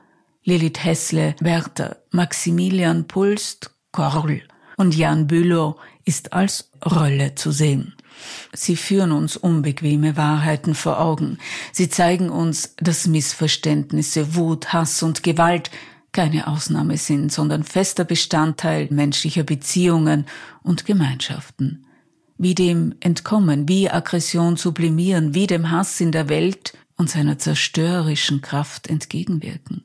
Lilith 0.44 0.84
Hessle 0.84 1.36
Werther, 1.42 1.98
Maximilian 2.10 3.06
Pulst 3.06 3.70
Korl 3.92 4.42
und 4.78 4.96
Jan 4.96 5.28
Bülow 5.28 5.76
ist 6.06 6.32
als 6.32 6.72
Rolle 6.86 7.36
zu 7.36 7.52
sehen. 7.52 7.94
Sie 8.54 8.76
führen 8.76 9.12
uns 9.12 9.36
unbequeme 9.36 10.16
Wahrheiten 10.16 10.74
vor 10.74 11.00
Augen. 11.00 11.38
Sie 11.72 11.90
zeigen 11.90 12.30
uns, 12.30 12.76
dass 12.78 13.08
Missverständnisse, 13.08 14.36
Wut, 14.36 14.74
Hass 14.74 15.04
und 15.04 15.24
Gewalt 15.24 15.70
keine 16.14 16.48
Ausnahme 16.48 16.98
sind, 16.98 17.32
sondern 17.32 17.64
fester 17.64 18.04
Bestandteil 18.04 18.88
menschlicher 18.90 19.44
Beziehungen 19.44 20.26
und 20.64 20.86
Gemeinschaften. 20.86 21.86
Wie 22.38 22.56
dem 22.56 22.96
entkommen, 23.00 23.68
wie 23.68 23.90
Aggression 23.90 24.58
sublimieren, 24.58 25.34
wie 25.34 25.48
dem 25.48 25.70
Hass 25.70 26.00
in 26.00 26.12
der 26.12 26.30
Welt 26.30 26.78
und 26.96 27.10
seiner 27.10 27.38
zerstörerischen 27.38 28.42
Kraft 28.42 28.88
entgegenwirken. 28.88 29.84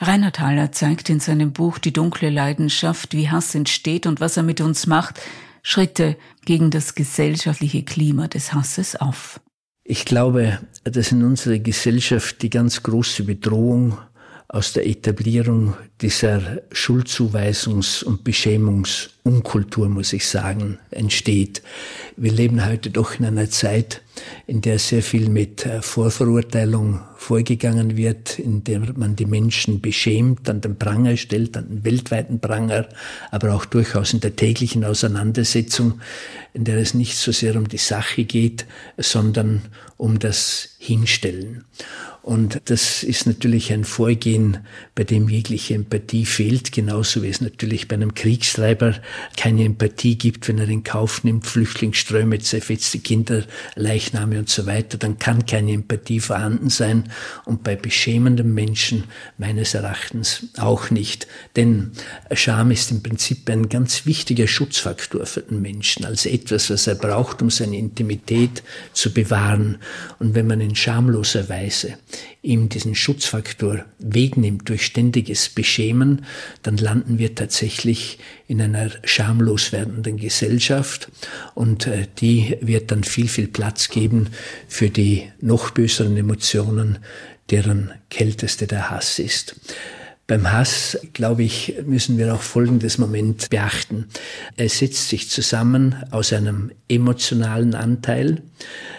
Reinhard 0.00 0.38
Haller 0.38 0.70
zeigt 0.70 1.10
in 1.10 1.18
seinem 1.18 1.52
Buch 1.52 1.78
Die 1.78 1.92
dunkle 1.92 2.30
Leidenschaft, 2.30 3.14
wie 3.14 3.30
Hass 3.30 3.54
entsteht 3.54 4.06
und 4.06 4.20
was 4.20 4.36
er 4.36 4.44
mit 4.44 4.60
uns 4.60 4.86
macht, 4.86 5.20
Schritte 5.62 6.16
gegen 6.44 6.70
das 6.70 6.94
gesellschaftliche 6.94 7.82
Klima 7.82 8.28
des 8.28 8.54
Hasses 8.54 8.94
auf. 8.94 9.40
Ich 9.82 10.04
glaube, 10.04 10.60
dass 10.84 11.10
in 11.12 11.24
unserer 11.24 11.58
Gesellschaft 11.58 12.42
die 12.42 12.50
ganz 12.50 12.82
große 12.82 13.24
Bedrohung 13.24 13.98
aus 14.48 14.72
der 14.72 14.86
Etablierung 14.86 15.74
dieser 16.00 16.62
Schuldzuweisungs- 16.72 18.02
und 18.02 18.24
Beschämungsunkultur, 18.24 19.90
muss 19.90 20.14
ich 20.14 20.26
sagen, 20.26 20.78
entsteht. 20.90 21.62
Wir 22.16 22.32
leben 22.32 22.64
heute 22.64 22.88
doch 22.88 23.18
in 23.18 23.26
einer 23.26 23.50
Zeit, 23.50 24.00
in 24.46 24.62
der 24.62 24.78
sehr 24.78 25.02
viel 25.02 25.28
mit 25.28 25.66
äh, 25.66 25.82
Vorverurteilung 25.82 27.00
vorgegangen 27.16 27.98
wird, 27.98 28.38
in 28.38 28.64
der 28.64 28.80
man 28.96 29.16
die 29.16 29.26
Menschen 29.26 29.82
beschämt, 29.82 30.48
an 30.48 30.62
den 30.62 30.78
Pranger 30.78 31.18
stellt, 31.18 31.56
an 31.56 31.68
den 31.68 31.84
weltweiten 31.84 32.40
Pranger, 32.40 32.88
aber 33.30 33.54
auch 33.54 33.66
durchaus 33.66 34.14
in 34.14 34.20
der 34.20 34.34
täglichen 34.34 34.82
Auseinandersetzung, 34.82 36.00
in 36.54 36.64
der 36.64 36.78
es 36.78 36.94
nicht 36.94 37.16
so 37.16 37.32
sehr 37.32 37.54
um 37.54 37.68
die 37.68 37.76
Sache 37.76 38.24
geht, 38.24 38.66
sondern 38.96 39.62
um 39.98 40.18
das 40.18 40.76
Hinstellen. 40.78 41.64
Und 42.28 42.60
das 42.66 43.04
ist 43.04 43.26
natürlich 43.26 43.72
ein 43.72 43.84
Vorgehen, 43.84 44.58
bei 44.94 45.02
dem 45.02 45.30
jegliche 45.30 45.72
Empathie 45.72 46.26
fehlt, 46.26 46.72
genauso 46.72 47.22
wie 47.22 47.30
es 47.30 47.40
natürlich 47.40 47.88
bei 47.88 47.94
einem 47.94 48.12
Kriegstreiber 48.12 48.96
keine 49.38 49.64
Empathie 49.64 50.18
gibt, 50.18 50.46
wenn 50.46 50.58
er 50.58 50.68
in 50.68 50.84
Kauf 50.84 51.24
nimmt, 51.24 51.46
Flüchtlingsströme, 51.46 52.38
zerfetzte 52.40 52.98
Kinder, 52.98 53.44
Leichname 53.76 54.38
und 54.40 54.50
so 54.50 54.66
weiter, 54.66 54.98
dann 54.98 55.18
kann 55.18 55.46
keine 55.46 55.72
Empathie 55.72 56.20
vorhanden 56.20 56.68
sein 56.68 57.04
und 57.46 57.62
bei 57.62 57.76
beschämenden 57.76 58.52
Menschen 58.52 59.04
meines 59.38 59.72
Erachtens 59.72 60.48
auch 60.58 60.90
nicht. 60.90 61.26
Denn 61.56 61.92
Scham 62.34 62.72
ist 62.72 62.90
im 62.90 63.02
Prinzip 63.02 63.48
ein 63.48 63.70
ganz 63.70 64.04
wichtiger 64.04 64.48
Schutzfaktor 64.48 65.24
für 65.24 65.40
den 65.40 65.62
Menschen, 65.62 66.04
als 66.04 66.26
etwas, 66.26 66.68
was 66.68 66.88
er 66.88 66.96
braucht, 66.96 67.40
um 67.40 67.48
seine 67.48 67.78
Intimität 67.78 68.62
zu 68.92 69.14
bewahren. 69.14 69.78
Und 70.18 70.34
wenn 70.34 70.46
man 70.46 70.60
in 70.60 70.76
schamloser 70.76 71.48
Weise 71.48 71.96
ihm 72.42 72.68
diesen 72.68 72.94
Schutzfaktor 72.94 73.84
wegnimmt 73.98 74.68
durch 74.68 74.84
ständiges 74.84 75.48
Beschämen, 75.48 76.24
dann 76.62 76.76
landen 76.76 77.18
wir 77.18 77.34
tatsächlich 77.34 78.18
in 78.46 78.60
einer 78.60 78.90
schamlos 79.04 79.72
werdenden 79.72 80.16
Gesellschaft 80.16 81.10
und 81.54 81.86
äh, 81.86 82.06
die 82.18 82.56
wird 82.60 82.90
dann 82.90 83.04
viel, 83.04 83.28
viel 83.28 83.48
Platz 83.48 83.88
geben 83.88 84.28
für 84.68 84.90
die 84.90 85.30
noch 85.40 85.70
böseren 85.70 86.16
Emotionen, 86.16 86.98
deren 87.50 87.92
kälteste 88.10 88.66
der 88.66 88.90
Hass 88.90 89.18
ist. 89.18 89.56
Beim 90.28 90.52
Hass, 90.52 90.98
glaube 91.14 91.42
ich, 91.42 91.76
müssen 91.86 92.18
wir 92.18 92.34
auch 92.34 92.42
folgendes 92.42 92.98
Moment 92.98 93.48
beachten. 93.48 94.08
Er 94.56 94.68
setzt 94.68 95.08
sich 95.08 95.30
zusammen 95.30 95.96
aus 96.10 96.34
einem 96.34 96.70
emotionalen 96.86 97.74
Anteil, 97.74 98.42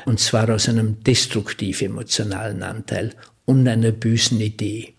und 0.08 0.20
zwar 0.20 0.50
aus 0.50 0.68
einem 0.68 1.04
destruktiv 1.04 1.84
emotionalen 1.84 2.64
Anteil 2.64 3.12
und 3.46 3.68
einer 3.68 3.92
bösen 3.92 4.42
Idee. 4.42 4.96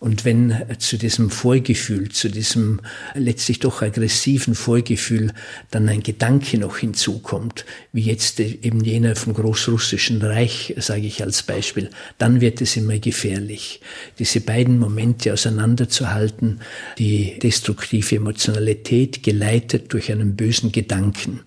Und 0.00 0.24
wenn 0.24 0.56
zu 0.78 0.98
diesem 0.98 1.30
Vorgefühl, 1.30 2.10
zu 2.10 2.28
diesem 2.28 2.80
letztlich 3.14 3.60
doch 3.60 3.82
aggressiven 3.82 4.54
Vorgefühl 4.54 5.32
dann 5.70 5.88
ein 5.88 6.02
Gedanke 6.02 6.58
noch 6.58 6.78
hinzukommt, 6.78 7.64
wie 7.92 8.02
jetzt 8.02 8.40
eben 8.40 8.82
jener 8.82 9.14
vom 9.14 9.34
Großrussischen 9.34 10.20
Reich, 10.22 10.74
sage 10.78 11.06
ich 11.06 11.22
als 11.22 11.44
Beispiel, 11.44 11.90
dann 12.18 12.40
wird 12.40 12.60
es 12.60 12.76
immer 12.76 12.98
gefährlich. 12.98 13.80
Diese 14.18 14.40
beiden 14.40 14.80
Momente 14.80 15.32
auseinanderzuhalten, 15.32 16.60
die 16.98 17.38
destruktive 17.38 18.16
Emotionalität 18.16 19.22
geleitet 19.22 19.92
durch 19.92 20.10
einen 20.10 20.34
bösen 20.34 20.72
Gedanken. 20.72 21.40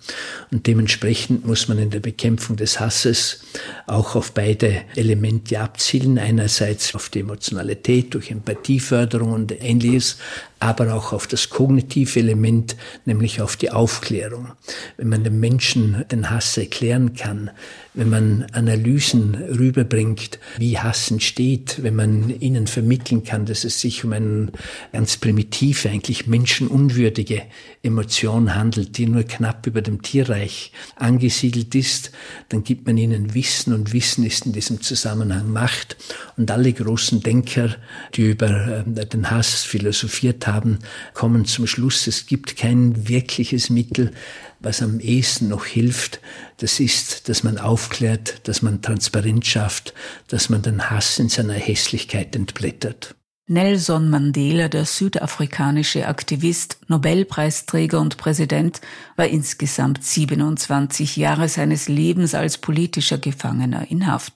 Und 0.51 0.67
dementsprechend 0.67 1.45
muss 1.45 1.67
man 1.67 1.78
in 1.80 1.89
der 1.89 1.99
Bekämpfung 1.99 2.56
des 2.56 2.80
Hasses 2.80 3.41
auch 3.88 4.15
auf 4.15 4.32
beide 4.32 4.84
Elemente 4.95 5.60
abzielen. 5.60 6.17
Einerseits 6.17 6.95
auf 6.95 7.10
die 7.10 7.19
Emotionalität 7.19 8.05
durch 8.13 8.32
Empathieförderung 8.32 9.32
und 9.34 9.62
ähnliches, 9.62 10.18
aber 10.60 10.94
auch 10.94 11.13
auf 11.13 11.28
das 11.28 11.50
kognitive 11.50 12.20
Element, 12.20 12.76
nämlich 13.06 13.41
auf 13.41 13.56
die 13.58 13.72
Aufklärung. 13.72 14.50
Wenn 14.98 15.10
man 15.10 15.24
dem 15.24 15.39
Menschen 15.39 16.06
den 16.12 16.30
Hass 16.30 16.58
erklären 16.58 17.13
kann, 17.13 17.52
wenn 17.94 18.10
man 18.10 18.46
Analysen 18.52 19.36
rüberbringt, 19.36 20.39
wie 20.58 20.78
Hass 20.78 21.10
entsteht, 21.12 21.82
wenn 21.82 21.96
man 21.96 22.30
ihnen 22.41 22.68
vermitteln 22.68 23.24
kann, 23.24 23.46
dass 23.46 23.63
es 23.63 23.80
sich 23.80 24.04
um 24.04 24.13
eine 24.13 24.52
ganz 24.91 25.18
primitive, 25.18 25.89
eigentlich 25.89 26.28
menschenunwürdige 26.28 27.44
Emotion 27.84 28.56
handelt, 28.56 28.98
die 28.98 29.06
nur 29.06 29.24
knapp 29.24 29.65
über 29.68 29.82
dem 29.82 30.02
Tierreich 30.02 30.72
angesiedelt 30.96 31.74
ist, 31.76 32.12
dann 32.50 32.63
gibt 32.63 32.86
man 32.86 32.98
ihnen 32.98 33.34
Wissen 33.34 33.74
und 33.74 33.94
Wissen 33.94 34.26
ist 34.26 34.46
in 34.46 34.54
diesem 34.54 34.82
Zusammenhang 34.82 35.52
Macht. 35.52 35.96
Und 36.38 36.52
alle 36.52 36.74
großen 36.74 37.22
Denker, 37.22 37.76
die 38.15 38.32
über 38.32 38.84
äh, 38.86 39.06
den 39.06 39.32
Hass 39.32 39.63
philosophiert 39.63 40.44
haben, 40.47 40.79
kommen 41.13 41.45
zum 41.45 41.67
Schluss, 41.67 42.08
es 42.08 42.25
gibt 42.25 42.58
kein 42.58 43.08
wirkliches 43.08 43.69
Mittel, 43.69 44.12
was 44.60 44.81
am 44.81 44.99
ehesten 44.99 45.49
noch 45.49 45.65
hilft, 45.65 46.19
das 46.58 46.79
ist, 46.79 47.29
dass 47.29 47.43
man 47.43 47.58
aufklärt, 47.58 48.47
dass 48.47 48.62
man 48.62 48.81
Transparenz 48.81 49.47
schafft, 49.47 49.93
dass 50.27 50.49
man 50.49 50.62
den 50.62 50.89
Hass 50.89 51.19
in 51.19 51.29
seiner 51.29 51.53
Hässlichkeit 51.53 52.36
entblättert. 52.36 53.15
Nelson 53.47 54.10
Mandela, 54.10 54.69
der 54.69 54.86
südafrikanische 54.86 56.08
Aktivist, 56.08 56.79
Nobelpreisträger 56.88 57.99
und 57.99 58.17
Präsident, 58.17 58.81
war 59.17 59.27
insgesamt 59.27 60.03
27 60.03 61.15
Jahre 61.15 61.47
seines 61.47 61.88
Lebens 61.88 62.34
als 62.34 62.58
politischer 62.58 63.19
Gefangener 63.19 63.86
in 63.91 64.08
Haft. 64.08 64.34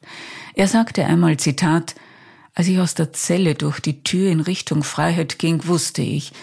Er 0.53 0.67
sagte 0.67 1.05
einmal, 1.05 1.37
Zitat, 1.37 1.95
als 2.59 2.67
ich 2.67 2.81
aus 2.81 2.93
der 2.93 3.13
Zelle 3.13 3.55
durch 3.55 3.79
die 3.79 4.03
Tür 4.03 4.29
in 4.29 4.41
Richtung 4.41 4.83
Freiheit 4.83 5.39
ging, 5.39 5.65
wusste 5.67 6.01
ich, 6.01 6.33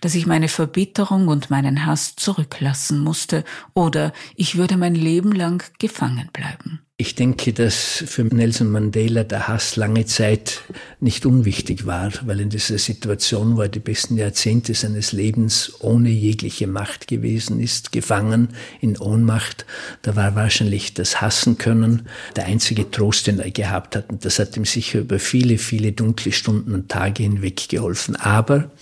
dass 0.00 0.14
ich 0.14 0.24
meine 0.24 0.48
Verbitterung 0.48 1.28
und 1.28 1.50
meinen 1.50 1.84
Hass 1.84 2.16
zurücklassen 2.16 3.00
musste, 3.00 3.44
oder 3.74 4.14
ich 4.34 4.56
würde 4.56 4.78
mein 4.78 4.94
Leben 4.94 5.30
lang 5.30 5.62
gefangen 5.78 6.30
bleiben. 6.32 6.80
Ich 7.00 7.14
denke, 7.14 7.52
dass 7.52 8.02
für 8.08 8.24
Nelson 8.24 8.72
Mandela 8.72 9.22
der 9.22 9.46
Hass 9.46 9.76
lange 9.76 10.04
Zeit 10.06 10.62
nicht 10.98 11.26
unwichtig 11.26 11.86
war, 11.86 12.10
weil 12.26 12.40
in 12.40 12.50
dieser 12.50 12.76
Situation, 12.76 13.56
wo 13.56 13.62
er 13.62 13.68
die 13.68 13.78
besten 13.78 14.16
Jahrzehnte 14.16 14.74
seines 14.74 15.12
Lebens 15.12 15.74
ohne 15.78 16.08
jegliche 16.08 16.66
Macht 16.66 17.06
gewesen 17.06 17.60
ist, 17.60 17.92
gefangen 17.92 18.48
in 18.80 18.98
Ohnmacht, 18.98 19.64
da 20.02 20.16
war 20.16 20.34
wahrscheinlich 20.34 20.92
das 20.92 21.20
Hassen 21.20 21.56
können 21.56 22.08
der 22.34 22.46
einzige 22.46 22.90
Trost, 22.90 23.28
den 23.28 23.38
er 23.38 23.52
gehabt 23.52 23.94
hat. 23.94 24.10
Und 24.10 24.24
das 24.24 24.40
hat 24.40 24.56
ihm 24.56 24.64
sicher 24.64 24.98
über 24.98 25.20
viele, 25.20 25.58
viele 25.58 25.92
dunkle 25.92 26.32
Stunden 26.32 26.74
und 26.74 26.88
Tage 26.88 27.22
hinweg 27.22 27.68
geholfen. 27.68 28.16
Aber 28.16 28.72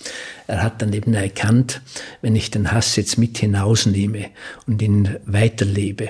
er 0.47 0.63
hat 0.63 0.81
dann 0.81 0.91
eben 0.91 1.13
erkannt, 1.13 1.81
wenn 2.23 2.35
ich 2.35 2.49
den 2.49 2.71
Hass 2.71 2.95
jetzt 2.95 3.19
mit 3.19 3.37
hinausnehme 3.37 4.29
und 4.65 4.81
ihn 4.81 5.17
weiterlebe, 5.25 6.09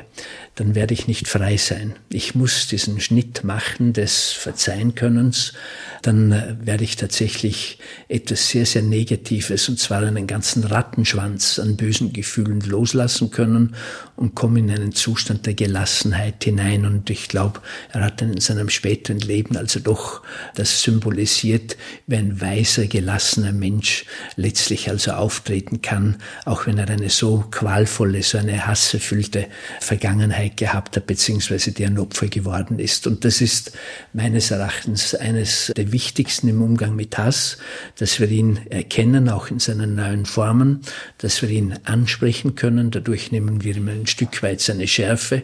dann 0.58 0.74
werde 0.74 0.96
ich 0.96 1.08
nicht 1.08 1.28
frei 1.28 1.56
sein. 1.56 1.94
Ich 2.10 2.34
muss 2.34 2.68
diesen 2.68 3.00
Schnitt 3.00 3.44
machen 3.44 3.94
des 3.94 4.32
Verzeihenkönnens, 4.32 5.54
dann 6.02 6.32
äh, 6.32 6.56
werde 6.60 6.84
ich 6.84 6.96
tatsächlich 6.96 7.78
etwas 8.08 8.50
sehr, 8.50 8.66
sehr 8.66 8.82
Negatives, 8.82 9.70
und 9.70 9.80
zwar 9.80 10.02
einen 10.02 10.26
ganzen 10.26 10.64
Rattenschwanz 10.64 11.60
an 11.60 11.78
bösen 11.78 12.12
Gefühlen 12.12 12.62
loslassen 12.62 13.30
können 13.30 13.76
und 14.16 14.34
komme 14.34 14.60
in 14.60 14.72
einen 14.72 14.94
Zustand 14.94 15.46
der 15.46 15.54
Gelassenheit 15.54 16.44
hinein. 16.44 16.86
Und 16.86 17.10
ich 17.12 17.28
glaube, 17.28 17.62
er 17.94 18.02
hat 18.02 18.22
in 18.24 18.40
seinem 18.40 18.70
späteren 18.70 19.20
Leben 19.20 19.58
also 19.58 19.80
doch 19.80 20.24
das 20.56 20.82
symbolisiert, 20.82 21.78
wie 22.08 22.16
ein 22.16 22.42
weiser, 22.42 22.88
gelassener 22.88 23.52
Mensch 23.52 24.06
letztlich 24.36 24.90
also 24.90 25.12
auftreten 25.12 25.84
kann, 25.84 26.18
auch 26.46 26.66
wenn 26.66 26.80
er 26.80 26.90
eine 26.90 27.12
so 27.12 27.46
qualvolle, 27.52 28.24
so 28.24 28.40
eine 28.40 28.66
hasserfüllte 28.66 29.46
Vergangenheit 29.82 30.47
gehabt 30.50 30.96
hat, 30.96 31.08
beziehungsweise 31.08 31.72
der 31.72 31.88
ein 31.88 32.00
Opfer 32.00 32.28
geworden 32.28 32.80
ist. 32.80 33.08
Und 33.08 33.26
das 33.26 33.42
ist 33.42 33.72
meines 34.14 34.52
Erachtens 34.52 35.16
eines 35.16 35.72
der 35.76 35.92
wichtigsten 35.92 36.48
im 36.48 36.62
Umgang 36.62 36.96
mit 36.96 37.18
Hass, 37.18 37.58
dass 37.98 38.20
wir 38.20 38.30
ihn 38.30 38.60
erkennen, 38.70 39.30
auch 39.30 39.50
in 39.50 39.60
seinen 39.60 39.96
neuen 39.96 40.26
Formen, 40.26 40.82
dass 41.18 41.42
wir 41.42 41.50
ihn 41.50 41.78
ansprechen 41.84 42.56
können. 42.56 42.92
Dadurch 42.92 43.32
nehmen 43.32 43.64
wir 43.64 43.76
ihm 43.76 43.88
ein 43.88 44.08
Stück 44.08 44.42
weit 44.44 44.62
seine 44.62 44.88
Schärfe, 44.88 45.44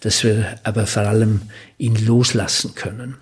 dass 0.00 0.24
wir 0.24 0.58
aber 0.62 0.86
vor 0.86 1.04
allem 1.04 1.42
ihn 1.78 1.96
loslassen 1.96 2.74
können. 2.74 3.16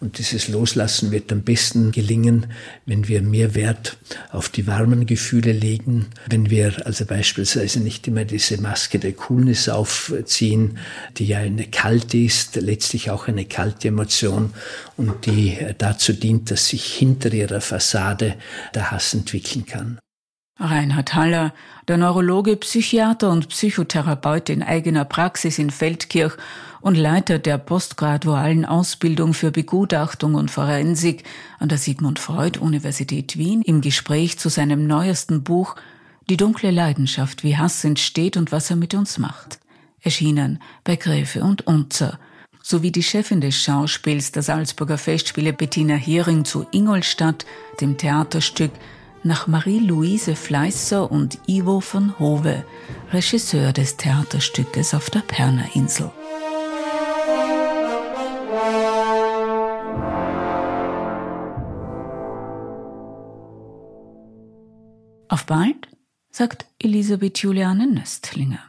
Und 0.00 0.18
dieses 0.18 0.48
Loslassen 0.48 1.10
wird 1.10 1.30
am 1.32 1.42
besten 1.42 1.92
gelingen, 1.92 2.46
wenn 2.86 3.08
wir 3.08 3.20
mehr 3.20 3.54
Wert 3.54 3.98
auf 4.30 4.48
die 4.48 4.66
warmen 4.66 5.06
Gefühle 5.06 5.52
legen, 5.52 6.06
wenn 6.28 6.50
wir 6.50 6.86
also 6.86 7.04
beispielsweise 7.04 7.80
nicht 7.80 8.08
immer 8.08 8.24
diese 8.24 8.60
Maske 8.60 8.98
der 8.98 9.12
Coolness 9.12 9.68
aufziehen, 9.68 10.78
die 11.16 11.26
ja 11.26 11.38
eine 11.38 11.66
kalte 11.66 12.18
ist, 12.18 12.56
letztlich 12.56 13.10
auch 13.10 13.28
eine 13.28 13.44
kalte 13.44 13.88
Emotion 13.88 14.54
und 14.96 15.26
die 15.26 15.58
dazu 15.76 16.12
dient, 16.12 16.50
dass 16.50 16.68
sich 16.68 16.84
hinter 16.84 17.32
ihrer 17.32 17.60
Fassade 17.60 18.36
der 18.74 18.90
Hass 18.90 19.12
entwickeln 19.14 19.66
kann. 19.66 19.98
Reinhard 20.60 21.14
Haller, 21.14 21.54
der 21.86 21.98
Neurologe, 21.98 22.56
Psychiater 22.56 23.30
und 23.30 23.48
Psychotherapeut 23.48 24.50
in 24.50 24.62
eigener 24.62 25.04
Praxis 25.04 25.58
in 25.58 25.70
Feldkirch 25.70 26.34
und 26.80 26.96
Leiter 26.96 27.38
der 27.38 27.58
postgradualen 27.58 28.64
Ausbildung 28.64 29.34
für 29.34 29.52
Begutachtung 29.52 30.34
und 30.34 30.50
Forensik 30.50 31.24
an 31.60 31.68
der 31.68 31.78
Sigmund 31.78 32.18
Freud 32.18 32.58
Universität 32.58 33.38
Wien 33.38 33.62
im 33.62 33.80
Gespräch 33.80 34.38
zu 34.38 34.48
seinem 34.48 34.86
neuesten 34.86 35.44
Buch 35.44 35.76
Die 36.28 36.36
dunkle 36.36 36.72
Leidenschaft, 36.72 37.44
wie 37.44 37.56
Hass 37.56 37.84
entsteht 37.84 38.36
und 38.36 38.50
was 38.50 38.70
er 38.70 38.76
mit 38.76 38.94
uns 38.94 39.18
macht. 39.18 39.60
Erschienen 40.00 40.60
bei 40.82 40.96
Gräfe 40.96 41.42
und 41.42 41.66
Unzer 41.66 42.18
sowie 42.62 42.92
die 42.92 43.02
Chefin 43.02 43.40
des 43.40 43.56
Schauspiels 43.56 44.32
der 44.32 44.42
Salzburger 44.42 44.98
Festspiele 44.98 45.52
Bettina 45.52 45.94
Hering 45.94 46.44
zu 46.44 46.66
Ingolstadt, 46.70 47.46
dem 47.80 47.96
Theaterstück 47.96 48.72
nach 49.24 49.46
Marie-Louise 49.46 50.36
Fleißer 50.36 51.10
und 51.10 51.38
Ivo 51.46 51.80
von 51.80 52.18
Hove, 52.18 52.64
Regisseur 53.12 53.72
des 53.72 53.96
Theaterstückes 53.96 54.94
auf 54.94 55.10
der 55.10 55.20
Perner 55.20 55.66
Insel. 55.74 56.10
Auf 65.28 65.46
bald, 65.46 65.88
sagt 66.30 66.66
Elisabeth 66.78 67.38
Juliane 67.38 67.86
Nöstlinger. 67.86 68.66